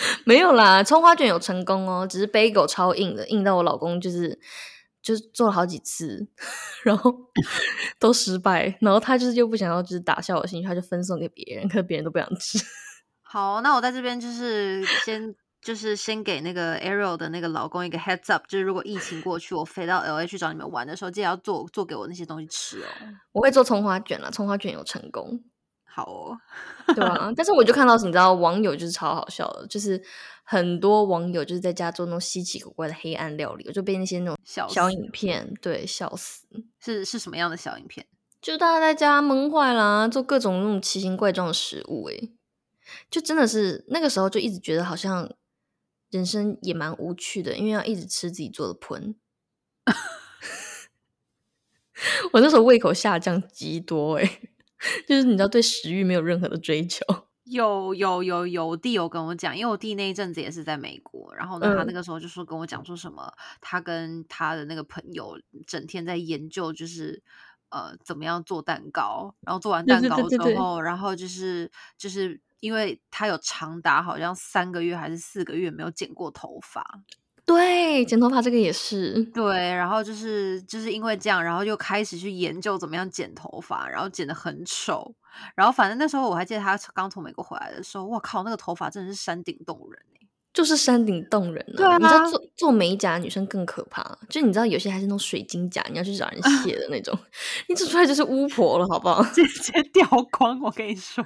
[0.24, 4.38] 没有啦，葱花卷有成功哦，只是杯狗超硬的，硬到我老公就是
[5.02, 6.28] 就是做了好几次，
[6.84, 7.14] 然后
[7.98, 12.58] 都失败，然后他就是又不想要就是打消我兴趣，他就分送给别人，可是别人都不想吃。
[13.22, 22.88] 好，那我在这边就是先就是先给那个 Ariel 的那个老公一个 heads up，就是如果疫情过去，我飞到 LA 去找你们玩的时候，记得要做做给我那些东西吃哦。
[23.32, 25.42] 我会做葱花卷了，葱花卷有成功。
[25.90, 26.38] 好哦，
[26.94, 30.00] 对啊，但是我就看到你知道网友就是超好笑的，就是
[30.44, 36.46] 很多网友就是在家做那种稀奇古怪的黑暗料理，我就被那些那种小小影片对笑死。
[36.78, 38.06] 是是什么样的小影片？
[38.40, 42.14] 就大家在家闷坏啦，做各种那种奇形怪状的食物，哎。
[43.10, 45.30] 就真的是那个时候，就一直觉得好像
[46.10, 49.14] 人生也蛮无趣的，因为要一直吃自己做的盆。
[52.32, 54.40] 我那时候胃口下降极多，哎，
[55.06, 57.04] 就是你知道，对食欲没有任何的追求。
[57.44, 67.22] 有有有有，我弟有跟我讲，因为我弟那一阵子也是在美国，然后呢，他那个时候就说跟我讲说什么，他跟他的那个朋友整天在研究，就是
[67.70, 72.40] 呃怎么样做蛋糕，然后做完蛋糕之后，然后就是就是。
[72.60, 76.84] 因为他有长达好像三个月还是四个月没有剪过头发，
[77.48, 85.14] 对，剪头发这个也是对，然后就是就是因为这样，然后就开始去研究怎么样剪头发，然后剪得很丑，
[85.56, 89.98] 然后反正那时候我还记得他刚从美国回来的时候，我靠，那个头发真的是山顶洞人
[90.52, 91.96] 就是山顶洞人啊！
[91.98, 97.16] 你知道做做美甲女生更可怕，就你知道有些还是那种水晶甲，你要去找人卸的那种，
[97.68, 99.22] 你做出来就是巫婆了，好不好？
[99.22, 101.24] 直接掉光，我跟你说。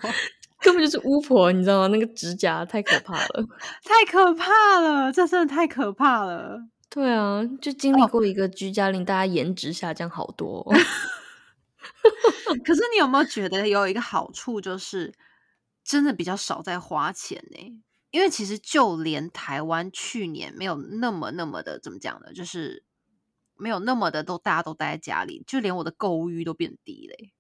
[0.63, 1.87] 根本就是巫婆，你知道吗？
[1.89, 3.47] 那个指甲太可怕了，
[3.85, 6.61] 太可怕了，这真的太可怕了。
[6.89, 10.63] 对啊，就经历过一个居家令大家颜值下降好多。
[12.65, 15.13] 可是你有没有觉得有一个好处，就是
[15.83, 22.85] 真的比较少在花钱呢、因为其实就连台湾去年没有那么那么的怎么讲呢，就是
[23.57, 27.33] 没有那么的都大家都待在家里，就连我的购物欲都变低嘞、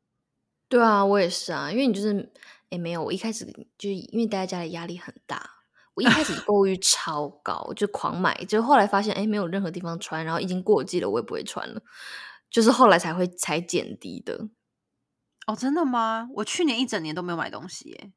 [0.68, 2.32] 对啊，我也是啊，因为你就是，
[2.72, 3.44] 哎，没有，我一开始
[3.76, 5.48] 就是因为待在家里压力很大，
[5.92, 11.82] 我一开始 购物欲超高，就狂买，就后来发现，哎，没有任何地方穿，然后已经过季了，我也不会穿了，
[12.50, 14.48] 就是后来才会才减低的。
[15.46, 16.30] 哦，真的吗？
[16.36, 18.12] 我去年一整年都没有买东西耶、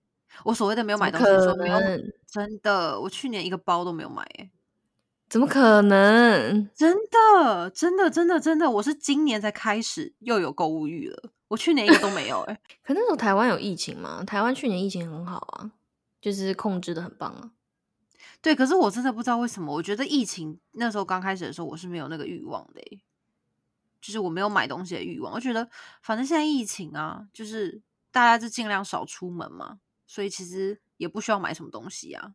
[0.46, 2.02] 我所谓的没有买东西的时候，没有能？
[2.32, 4.50] 真的，我去年一个包都没有买耶、
[5.28, 6.70] 怎么可能？
[6.74, 11.32] 真的，真的，真的，真的，我是今年才开始又有购物欲了。
[11.48, 14.24] 我去年一个都没有哎、可那时候台湾有疫情嘛？
[14.24, 15.72] 台湾去年疫情很好啊，
[16.20, 17.52] 就是控制的很棒啊。
[18.42, 23.02] 对，可是我真的不知道为什么，我觉得疫情那时候刚开始的时候，我是没有那个欲望的欸、
[24.02, 25.34] 就是我没有买东西的欲望。
[25.34, 25.70] 我觉得
[26.02, 27.82] 反正现在疫情啊，就是
[28.12, 32.34] 大家就尽量少出门嘛，所以其实也不需要买什么东西啊，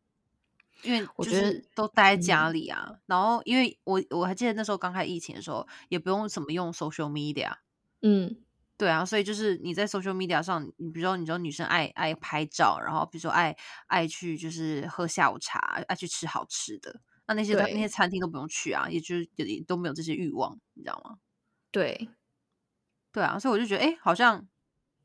[0.83, 2.99] 因为就我觉得是都待在家嗯里啊。
[3.07, 7.57] 然后因为我我还记得那时候刚开始疫情的时候，也不用怎么用 social media。
[8.03, 8.37] 嗯，
[8.81, 13.55] 对啊，所以就是你在 social media 上，你比如说你知道女生爱爱拍照，然后比如说爱
[13.89, 21.19] 爱去就是喝下午茶，爱去吃好吃的，那那些那些餐厅都不用去啊，也就是也也都没有这些欲望，你知道吗？
[21.71, 22.09] 对，
[23.13, 24.49] 对啊，所以我就觉得，哎，好像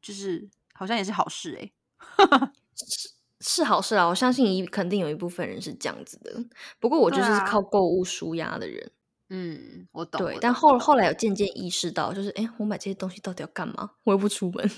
[0.01, 1.71] 就是好像也是好事哎、
[2.77, 3.09] 是
[3.41, 6.33] 是好事啊，我相信一肯定有一部分人是这样子的。
[6.79, 8.89] 不过我就是靠购物舒压的人，
[9.29, 10.21] 嗯，我懂。
[10.21, 10.37] 对。
[10.39, 13.91] 但后后来有渐渐意识到，就是哎，诶我买这些东西到底要干嘛？
[14.03, 14.69] 我又不出门。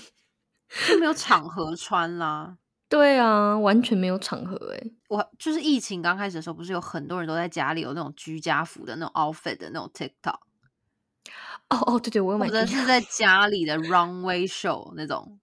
[0.86, 2.58] 就没有 场合穿啦。
[2.88, 4.90] 对啊，完全没有场合哎。
[5.08, 10.38] 我就是疫情刚开始的时候，不是有很多人都在家里有那种居家服的那种 outfit 的那种 TikTok，
[11.68, 15.38] 哦哦，对对，我有或买居者是在家里的 runway show 那种。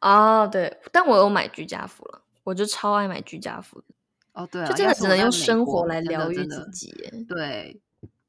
[0.00, 3.86] 啊，对，但我有买居家服了，我就超爱买居家服的，
[4.34, 7.12] 哦，对啊，就真的只能用生活来疗愈自己耶。
[7.28, 7.80] 对，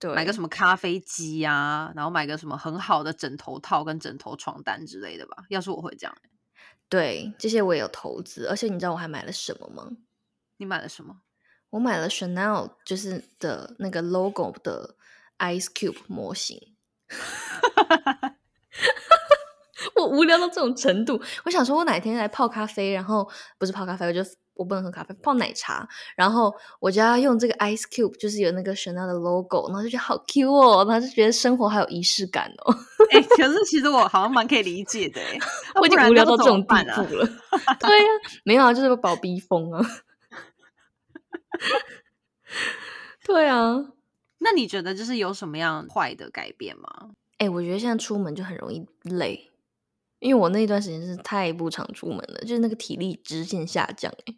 [0.03, 5.45] 对，买个什么咖啡机呀、然后买个什么很好的枕头套跟枕头床单之类的吧。
[5.47, 6.29] 要是我会这样欸、
[6.89, 9.91] 对，这些我也有投资，而且你知道我还买了什么吗？
[10.57, 11.21] 你买了什么？
[11.69, 14.97] 我买了 Chanel 就是的那个 logo 的
[15.39, 16.75] Ice Cube 模型。
[19.95, 24.21] 我无聊到这种程度，我想说，我哪天来泡咖啡，然后不是泡咖啡，我就
[24.55, 32.75] 我不能喝咖啡，泡奶茶，然后我就要用这个 Ice Cube，就是有那个 Chanel 的 logo，然后就觉得好 Q 哦，然后就觉得生活还有仪式感哦。
[33.11, 35.39] 哎、可是其实我好像蛮可以理解的、 欸，
[35.81, 37.25] 我已经无聊到这种地步了。
[37.79, 38.05] 对呀、
[38.43, 39.85] 没有啊，就是把我逼疯啊。
[43.25, 43.85] 对啊，
[44.39, 47.11] 那你觉得就是有什么样坏的改变吗？
[47.39, 49.51] 哎、我觉得现在出门就很容易累，
[50.19, 54.37] 因为我那段时间是太不常出门了，就是那个体力直线下降、欸。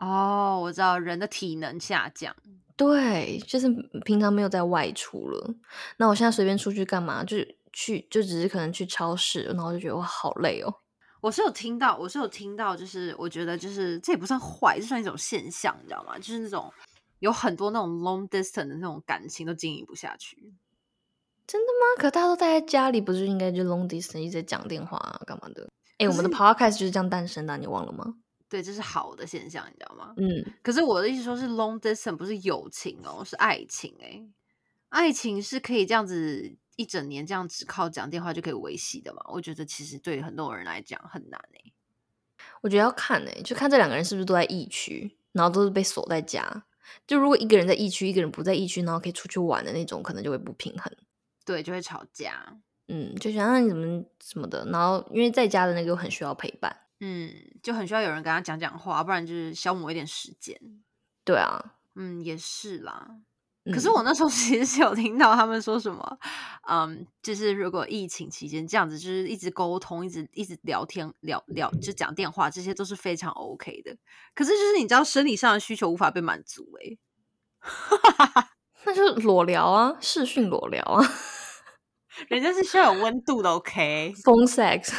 [0.00, 2.34] 哦，我知道人的体能下降。
[2.74, 3.68] 对，就是
[4.04, 5.54] 平常没有在外出了。
[5.98, 7.22] 那我现在随便出去干嘛？
[7.22, 10.74] 就是去，就只是可能去超市，然后就觉得哇，好累哦。
[11.20, 16.16] 我是有听到，我是有听到，就是我觉得就是这也不算坏，这算一种现象，你知道吗？
[16.16, 16.72] 就是那种
[17.18, 20.54] 有很多那种 long distance 的那种感情都经营不下去。
[21.46, 22.00] 真的吗？
[22.02, 25.68] 可大家都待在家里，不是应该就 long distance 一直在讲电话啊，干嘛的？
[25.98, 28.14] 哎、我们的 podcast 就是这样诞生的啊、你忘了吗？
[28.50, 30.12] 对，这是好的现象，你知道吗？
[30.18, 34.20] 嗯，可是我的意思说是 long distance 不是友情哦，是爱情哎、
[34.88, 39.22] 爱情是可以这样子一整年这样只靠讲电话就可以维系的嘛？
[39.28, 41.72] 我觉得其实对很多人来讲很难哎、
[42.60, 46.64] 我觉得要看诶、就看这两个人是不是都在疫区，然后都是被锁在家。
[47.06, 50.92] 就如果一个人在疫区，一个人不在疫区，然后可以出去玩的那种，可能就会不平衡。
[51.44, 52.58] 对，就会吵架。
[52.88, 56.76] 嗯，就想让你怎么什么的，然后因为在家的那个又很需要陪伴。
[57.00, 60.58] 嗯，就很需要有人跟他讲讲话，不然就是消磨一点时间。
[61.24, 63.08] 对啊，嗯，也是啦。
[63.64, 66.18] 嗯、可是我那时候 其实是有听到他们说什么，
[66.68, 73.96] 嗯，就是如果疫情期间这样子，就是一直沟通，一直一直聊天聊聊，就讲电话，这些都是非常 OK 的。
[74.34, 76.98] 可是就是你知道，生理上的需求无法被满足、欸，
[78.84, 81.06] 那就裸聊啊，视讯裸聊啊
[82.28, 84.94] 人家是需要有温度的，OK？，phone sex，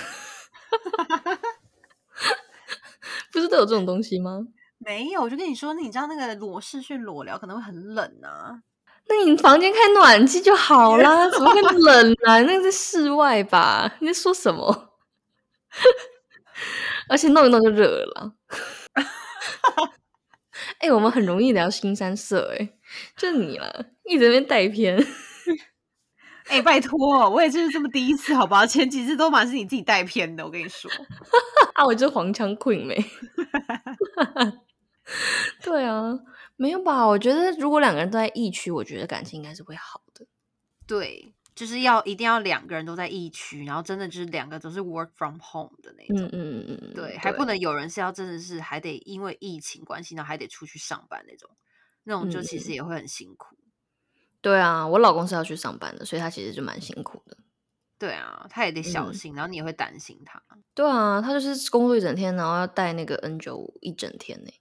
[3.31, 4.47] 不是都有这种东西吗？
[4.77, 8.61] 没有，我就跟你说，你知道那个裸视去裸聊可能会很冷啊。
[9.07, 12.41] 那你房间开暖气就好啦，怎么会冷啊？
[12.43, 13.95] 那个在室外吧？
[13.99, 14.93] 你在说什么？
[17.09, 18.31] 而且弄一弄就热了啦。
[20.79, 22.69] 哎、我们很容易聊新三色、欸，哎，
[23.15, 24.97] 就你了，一直在那边带偏。
[26.51, 28.65] 哎、拜托，我也就是这么第一次，好不好？
[28.65, 30.91] 前几次都满是你自己带偏的，我跟你说。
[31.73, 33.05] 啊，我就是黄腔 queen 没。
[35.63, 36.19] 对啊，
[36.57, 37.07] 没有吧？
[37.07, 40.25] 我觉得如果两个人都在疫区，我觉得感情应该是会好的。
[40.85, 46.27] 对，就是要一定要两个人都在疫区，然后真的就是两个都是 work from home 的那种。
[46.27, 51.49] 嗯嗯嗯嗯，对，还不能有人是要真的是还得因为疫情关系，然后还得出去上班那种，
[52.03, 53.55] 那种就其实也会很辛苦。
[54.41, 57.37] 对啊，我老公是要去上班的，所以他其实就蛮辛苦的。
[57.99, 60.41] 对啊，他也得小嗯心，然后你也会担心他。
[60.73, 64.51] 对啊，他就是工作一整天，然后要戴那个 N 九五一整天呢。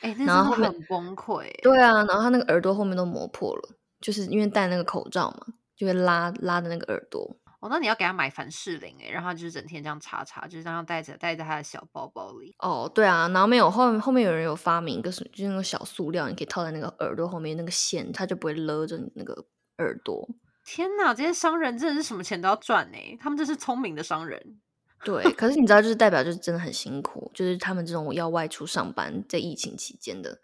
[0.00, 1.60] 哎、那然后后面很崩溃欸。
[1.62, 7.36] 对啊，然后他那个耳朵后面都磨破了，就是因为戴那个口罩嘛，就会拉拉的那个耳朵。
[7.60, 12.54] 哦，那你要给他买凡士林哎，让他就是整天这样擦擦，就是这样带着带在他的小包包里。
[12.60, 19.46] 哦，对啊，然后没有后面后面有人有发明一个就是那个小塑料，你可以套在那个耳朵后面那个线，它就不会勒着你那个
[19.78, 20.28] 耳朵。
[20.64, 24.60] 天哪，这些商人真的是什么钱都要赚诶，他们真是聪明的商人。
[25.04, 30.40] 对，可是你知道，就是代表就是真的很辛苦，就是他们这种要外出上班，在疫情期间的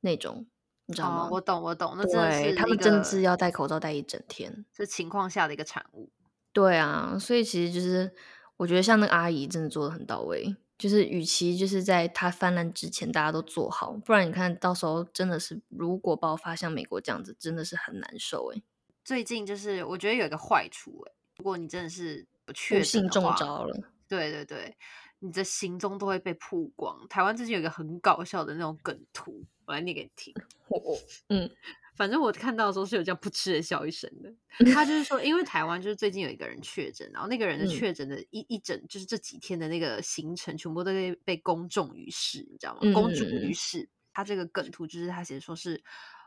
[0.00, 0.46] 那种，
[0.86, 1.24] 你知道吗？
[1.24, 4.64] 哦，我懂，我懂，那真的是他们真是要戴口罩戴一整天。
[4.72, 6.10] 这情况下的一个产物。
[6.52, 8.14] 对啊，所以其实就是
[8.56, 18.62] 我觉得像那个阿姨真的做的很到位，就是与其就是在它泛滥之前大家都做好，不然你看到时候真的是如果爆发像美国这样子，真的是很难受诶、
[19.04, 23.74] 最近就是我觉得有一个坏处哎，如果你真的是不确不诊幸中招了。
[24.08, 24.76] 对对对，
[25.20, 27.08] 你的行踪都会被曝光。
[27.08, 30.34] 台湾最近有一个很搞笑的那种梗图，我来念给你听。
[30.68, 30.98] 我我
[31.28, 31.48] 嗯
[31.94, 34.34] 反正我看到的时候是有这样噗嗤的笑一声的。
[34.72, 42.80] 他就是说，因为台湾就是最近有一个人确诊，然后那个人的嗯确诊的一一整就是这几天的那个行程，全部都被被公众于世，你知道吗？
[42.82, 43.88] 嗯公诸于世。
[44.12, 45.82] 他这个梗图就是他写说是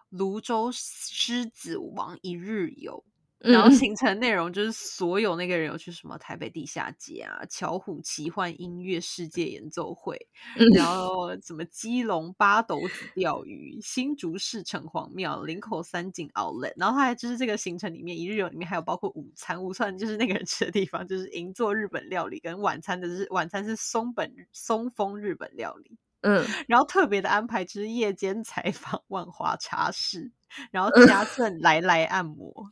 [0.09, 3.03] 泸州狮子王一日游。
[3.45, 3.71] 然后嗯。
[3.75, 10.17] 行程内容就是所有那个人有去什么台北地下街啊、巧虎奇幻音乐世界演奏会，
[10.57, 10.85] 嗯然。
[10.85, 30.31] 后什么基隆八斗子钓鱼、新竹市城隍庙、林口三井 Outlet，然后他还就是这个行程里面一日游里面还有包括午餐，午餐就是那个人吃的地方，就是银座日本料理，跟晚餐的是晚餐是松本松风日本料理，嗯，然后特别的安排就是夜间采访万华茶室，
[30.71, 32.71] 然后家政来来按摩。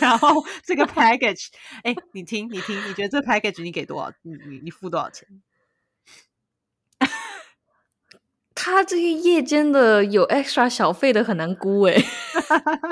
[0.00, 1.48] 然后 这个 package，
[1.82, 4.12] 哎，你听，你听，你觉得这 package 你给多少？
[4.22, 5.26] 你你你付多少钱？
[8.54, 12.00] 他这个夜间的有 extra 小费的很难估诶，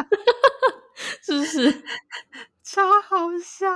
[1.22, 1.82] 是不是？
[2.62, 3.66] 超好笑！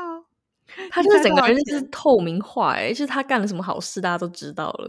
[0.91, 4.89] 他就是整个人就是透明化诶，就是他干了什么好事，大家都知道了。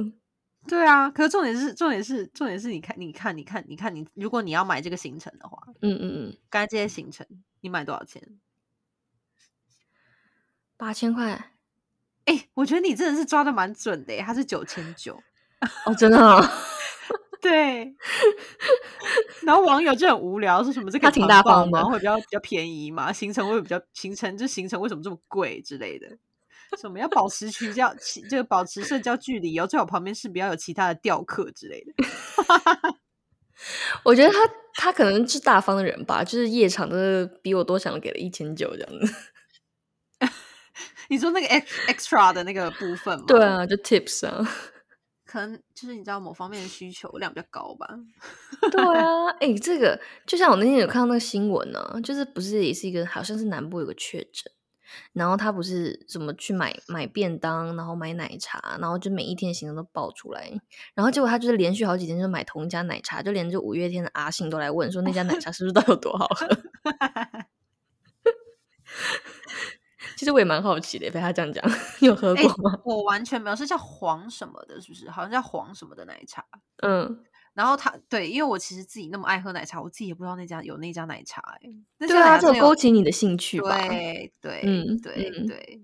[0.68, 7.26] 对啊，可是重点是，重点是，重点是，你看，你看，你看，你看，你如果你要买这个行程的话，嗯嗯嗯，刚才这些行程，
[7.61, 8.22] 你买多少钱？
[10.78, 11.51] 八千块
[12.26, 15.22] 哎，我觉得你真的是抓的蛮准的耶，它是九千九。
[15.86, 16.41] 哦，真的啊，
[17.39, 17.95] 对，
[19.43, 21.84] 然后网友就很无聊，说什么这个他挺大方的吗？
[21.86, 23.13] 会比较比较便宜嘛？
[23.13, 26.18] 行程会比较行程就行程为什么这么贵之类的？
[26.78, 31.93] 什么要保持区交其这个保持社交距离哦，最好旁边是不要有其他的钓客之类的。
[34.03, 34.39] 我觉得他
[34.76, 39.13] 他可能是大方的人吧，就是夜场的比我多想了给了一千九这样子。
[41.09, 43.26] 你说那个 ex extra 的那个部分吗？
[43.28, 44.45] 对，啊，就 tips 啊。
[45.26, 47.88] 可能就是你知道某方面的需求量比较高吧。
[48.71, 54.51] 对啊，哎、这个就像我那天有看到那个新闻呢、就是不是也是一个好像是南部有个确诊，
[55.13, 60.51] 然后他不是怎么去买买便当，然后买奶茶，然后就每一天行程都爆出来，
[60.93, 66.47] 然后结果他就是连续好几天就买同一家奶茶，就连这五月天的阿信都来问说那家奶茶是不是到底有多好喝？
[70.15, 71.61] 其实我也蛮好奇的，被他这样讲，
[71.99, 72.79] 你有喝哎过吗？
[72.85, 75.09] 我完全没有，是叫黄什么的，是不是？
[75.09, 76.45] 好像叫黄什么的奶茶。
[76.83, 77.21] 嗯，
[77.56, 81.74] 然后他对，因为我其实自己那么爱喝奶茶，我自己也不知道那家有那家奶茶、欸。
[81.97, 83.88] 那对啊，这有家奶茶真的勾起你的兴趣吧？
[83.88, 85.82] 对对嗯对嗯对，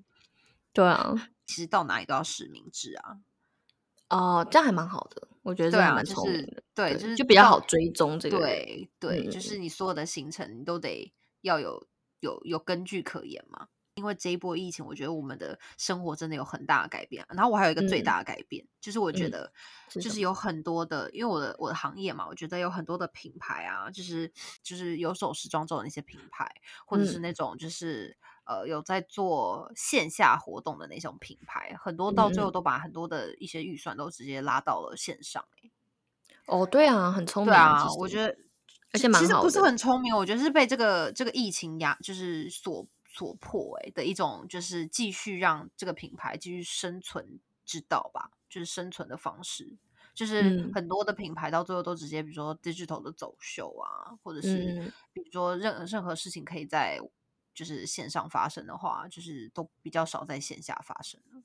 [0.73, 1.15] 对啊，
[1.47, 3.17] 其实到哪里都要实名制啊。
[4.09, 6.61] 哦，这样还蛮好的，我觉得蛮就是聪明的。
[6.75, 8.47] 对，就是就比较好追踪这个人。
[8.49, 11.87] 对对，就嗯是你所有的行程你都得要有
[12.19, 13.69] 有有根据可言嘛。
[14.01, 17.23] 因为这一波疫情，我觉得我们的生活真的有很大的改变。
[17.29, 19.53] 然后我还有一个最嗯大的改变，就是我觉嗯得
[19.89, 24.31] 就是有很多的，因为我的我的行业嘛，我觉得有很多的品牌啊，就是
[24.63, 26.51] 就是有首饰装周的那些品牌，
[26.85, 28.17] 或者是嗯那种就是。
[28.43, 35.71] 呃，有在做线下活动的那种品牌，很多到最后都把很多的一些预算都直接拉到了线上、欸。
[36.47, 38.35] 哦，对啊，很聪明对啊我觉得
[38.91, 49.77] 而且其实不是很聪明，我觉得是被这个这个疫情压，就是所所迫哎的一种，就是继续让这个品牌继续生存之道吧，就是生存的方式。
[50.13, 56.99] 就是嗯很多的品牌到最后都直接，比如说 digital 的走秀啊，或者是嗯比如说任任何事情可以在
[57.53, 61.41] 就是线上发生的话，就是都比较少在线下发生了。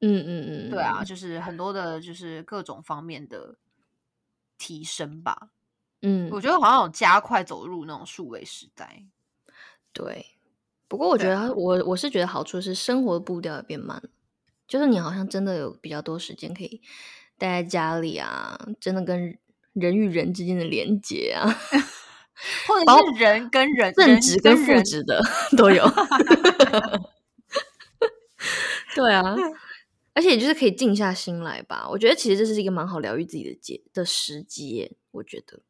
[0.00, 3.56] 嗯嗯嗯，对啊，就是很多的，就是各种方面的
[4.58, 5.50] 提升吧。
[6.02, 9.06] 嗯，我觉得好像有加快走入那种数位时代。
[9.92, 10.35] 对。
[10.88, 14.08] 不过我觉得我我是觉得好处是生活步调也变慢了，
[14.68, 16.80] 就是你好像真的有比较多时间可以
[17.38, 19.38] 待在家里啊，真的跟
[19.72, 21.46] 人与人之间的连接啊，
[22.66, 25.20] 或者是人跟人、正人职跟副人职的
[25.58, 25.84] 都有。
[28.94, 29.36] 对啊，
[30.14, 31.86] 而且就是可以静下心来吧。
[31.90, 34.96] 我觉得其实这是一个蛮好疗愈自己的节的时机。
[35.10, 35.60] 我觉得，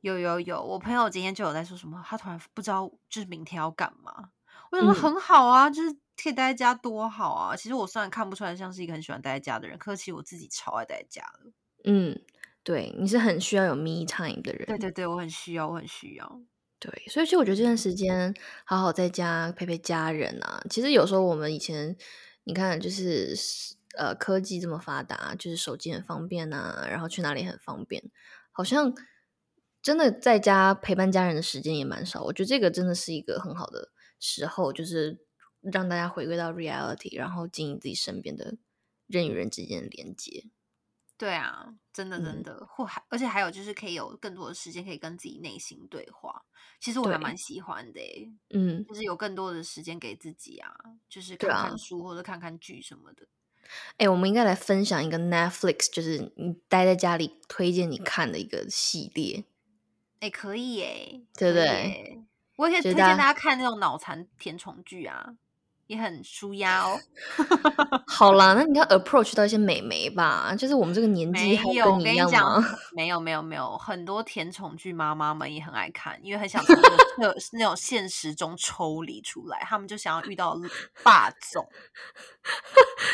[0.00, 4.30] 有有有，我朋友今天就有在说什么，他突然不知道就是明天要干嘛。
[4.74, 5.90] 我想说嗯很好啊，就是
[6.22, 7.56] 可以待在家多好啊。
[7.56, 11.52] 其实我虽然看不出来像是一个很喜欢待在家的人，可是其实我自己超爱待在家的。
[11.84, 12.18] 嗯，
[12.62, 14.66] 对，你是很需要有 me time 的人。
[14.66, 16.40] 对对对，我很需要，我很需要。
[16.80, 21.96] 对，所以其实我觉得这段时间好好在家陪陪家人啊，其实有时候我们以前
[22.44, 23.34] 你看就是
[23.96, 28.02] 呃科技这么发达，就是手机很方便啊，然后去哪里很方便，
[28.52, 28.94] 好像
[29.82, 32.22] 真的在家陪伴家人的时间也蛮少。
[32.24, 33.88] 我觉得这个真的是一个很好的
[34.26, 35.18] 时候，就是
[35.60, 38.56] 让大家回归到 reality，然后经营自己身边的
[39.06, 40.46] 人与人之间的连接。
[41.18, 46.44] 对啊，真的真嗯的，或还而且还有就是可以有更多的时间可以跟自己内心对话。
[46.80, 50.74] 其实我还对蛮喜欢的诶，嗯，就是有更多的时间给自己啊，
[51.08, 53.28] 就是看看书或者看看剧什么的。
[53.98, 59.44] 哎、我们应该来分享一个 Netflix，就是你待在家里推荐你看的一个系列。
[60.20, 62.24] 哎、可以耶，对不对？
[62.56, 65.36] 我也可以推荐大家看那种脑残甜宠剧啊，
[65.86, 66.98] 也很舒压哦。
[68.06, 72.30] 好啦，那你要 approach 到一些美眉吧，就是我们这个年纪没有，还跟你一样
[72.60, 72.64] 吗？
[72.94, 80.56] 没有没有没有，很多甜宠剧妈妈们也很爱看，因为很想从那个 那种现实中抽离出来，他们就想要遇到
[81.02, 81.66] 霸总，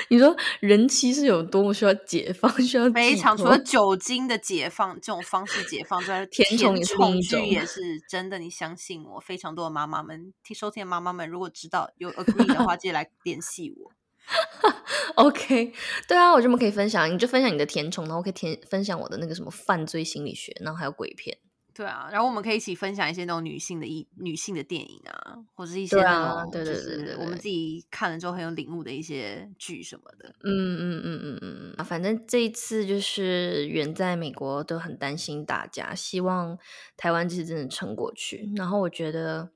[0.08, 13.92] 你说人妻是有多么需要解放，需要非常除了酒精的解放这种方式解放之外，甜宠也是另一剧也是真的，你相信我，非常多的妈妈们听收听的妈妈们，如果知道有 agree 的话，记得来联系我。
[15.16, 15.72] OK，
[16.06, 21.36] 对啊，我觉得我们可以分享，你就分享你的甜宠，然后我可以填分享我的那个什么犯罪心理学，然后还有鬼片。
[21.72, 30.28] 对啊，然后我们可以一起分享一些那种女性的一女性的电影啊，或者一些对那种啊对就是对对对对我们自己看了之后很有领悟的一些剧什么的。
[30.44, 36.58] 嗯嗯嗯嗯嗯嗯，反正这一次就是远在美国都很担心大家，希望
[36.96, 38.52] 台湾这次真的撑过去。
[38.56, 39.50] 然后我觉得，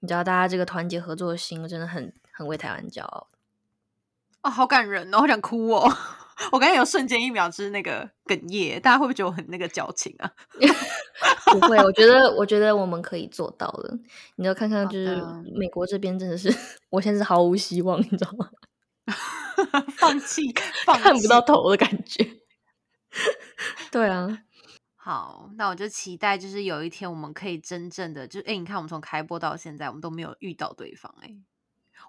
[0.00, 3.28] 你知道大家这个团结合作的心，真的很很为台湾骄傲。
[4.42, 5.90] 哦，好感人哦，好想哭哦！
[6.52, 10.30] 我刚才有瞬间一秒就是那个哽咽，大家会不会觉得我很那个矫情啊？
[11.50, 13.98] 不会，我觉得，我觉得我们可以做到的。
[14.36, 15.16] 你要看看，就是
[15.58, 16.54] 美国这边真的是，
[16.90, 18.50] 我现在是毫无希望，你知道吗？
[19.96, 20.42] 放弃，
[20.84, 21.46] 放看不到弃。
[21.46, 22.36] 头的感觉。
[23.90, 24.42] 对啊，
[24.94, 31.34] 好，那我就期待，就是有一天我们可以真正的，就哎，你看我们从开播到现在，我们都没有遇到对方哎。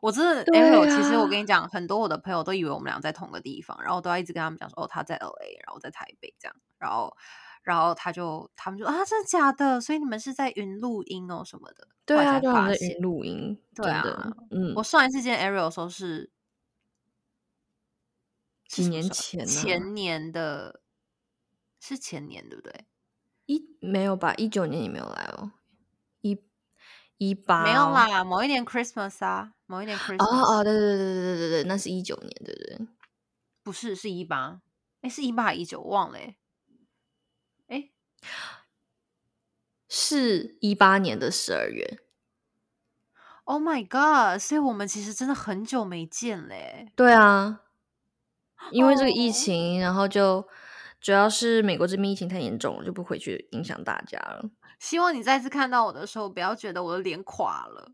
[0.01, 7.15] 我真的对 Ariel，其实我啊跟你讲，很多我的朋友都以为我们俩在同个地方，然后我都要一直跟他们讲说，哦，他在 LA，然后我在台北这样，然后
[7.63, 9.81] 然后他就他们就啊，真的假的？
[9.81, 11.87] 所以你们是在云录音哦什么的？
[12.05, 14.03] 对啊，后来才对啊，在云录音，对啊，
[14.51, 16.31] 嗯我，上一次见 Ariel 的时候是
[18.67, 20.81] 几年前呢前年的，
[21.79, 22.85] 是前年对不对？
[23.45, 24.33] 一没有吧？
[24.35, 25.56] 一九年你没有来哦，一
[27.17, 32.87] 一八没有哦啦，某一年 Christmas 啊，某一年 Christmas 哦哦，对对对对对对对，那是一九年，对对对。
[33.63, 34.61] 不是是一八，
[35.01, 36.37] 哎，是一八还一九，忘了哎，
[37.67, 37.89] 哎，
[39.89, 41.99] 是一八年的十二月
[43.43, 44.39] ，Oh my god！
[44.39, 46.91] 所以我们其实真的很久没见嘞。
[46.95, 47.63] 对啊，
[48.71, 50.47] 因为这个疫哦情，然后就
[50.99, 54.49] 主要是美国这边疫情太严重了，就不回去影响大家了。
[54.79, 57.91] 希望你再次看到我的时候，不要觉得我的脸垮了。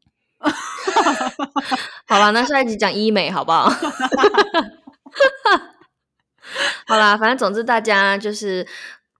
[2.08, 3.70] 好吧，那下一集讲医美好不好？
[6.86, 8.68] 好啦，反正总之大家就是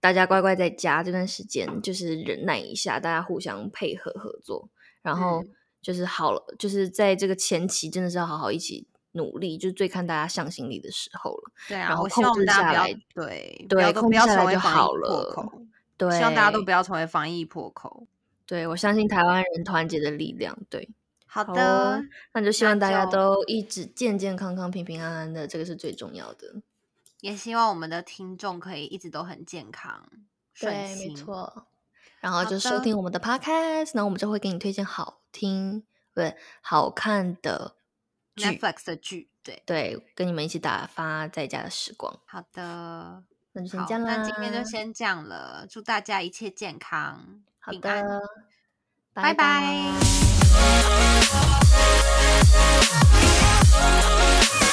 [0.00, 4.68] 大家乖乖在家这段时间，就是忍耐一下，大家互相配合合作，
[5.02, 5.48] 然后嗯
[5.80, 11.52] 就是好了，就是在这个前期真的是要好好一起努力，就是最看大家向心力的时候了。
[11.66, 15.62] 对啊，然后控制下来对，不对控制下来就好了口。
[15.96, 18.06] 对，希望大家都不要成为防疫破口。
[18.46, 20.56] 对我相信台湾人团结的力量。
[20.68, 20.88] 对，
[21.26, 26.56] 好好的哦，那就希望大家都一直健健康康、平平安安的，这个是最重要的。
[27.20, 30.08] 也希望我们的听众可以一直都很健康、
[30.52, 31.14] 顺对，没。
[31.14, 31.66] 错。
[32.20, 35.82] 然后就收听我们的 podcast，然后我们就会给你推荐好听，
[36.14, 37.83] 不对，好看的剧，
[38.36, 42.18] Netflix 的剧，对，对，跟你们一起打发在家的时光。
[42.26, 43.22] 好的，
[43.52, 44.16] 那就先，这样啦。
[44.16, 48.04] 那今天就先这样了，祝大家一切健康、好平安，
[49.12, 49.92] 拜拜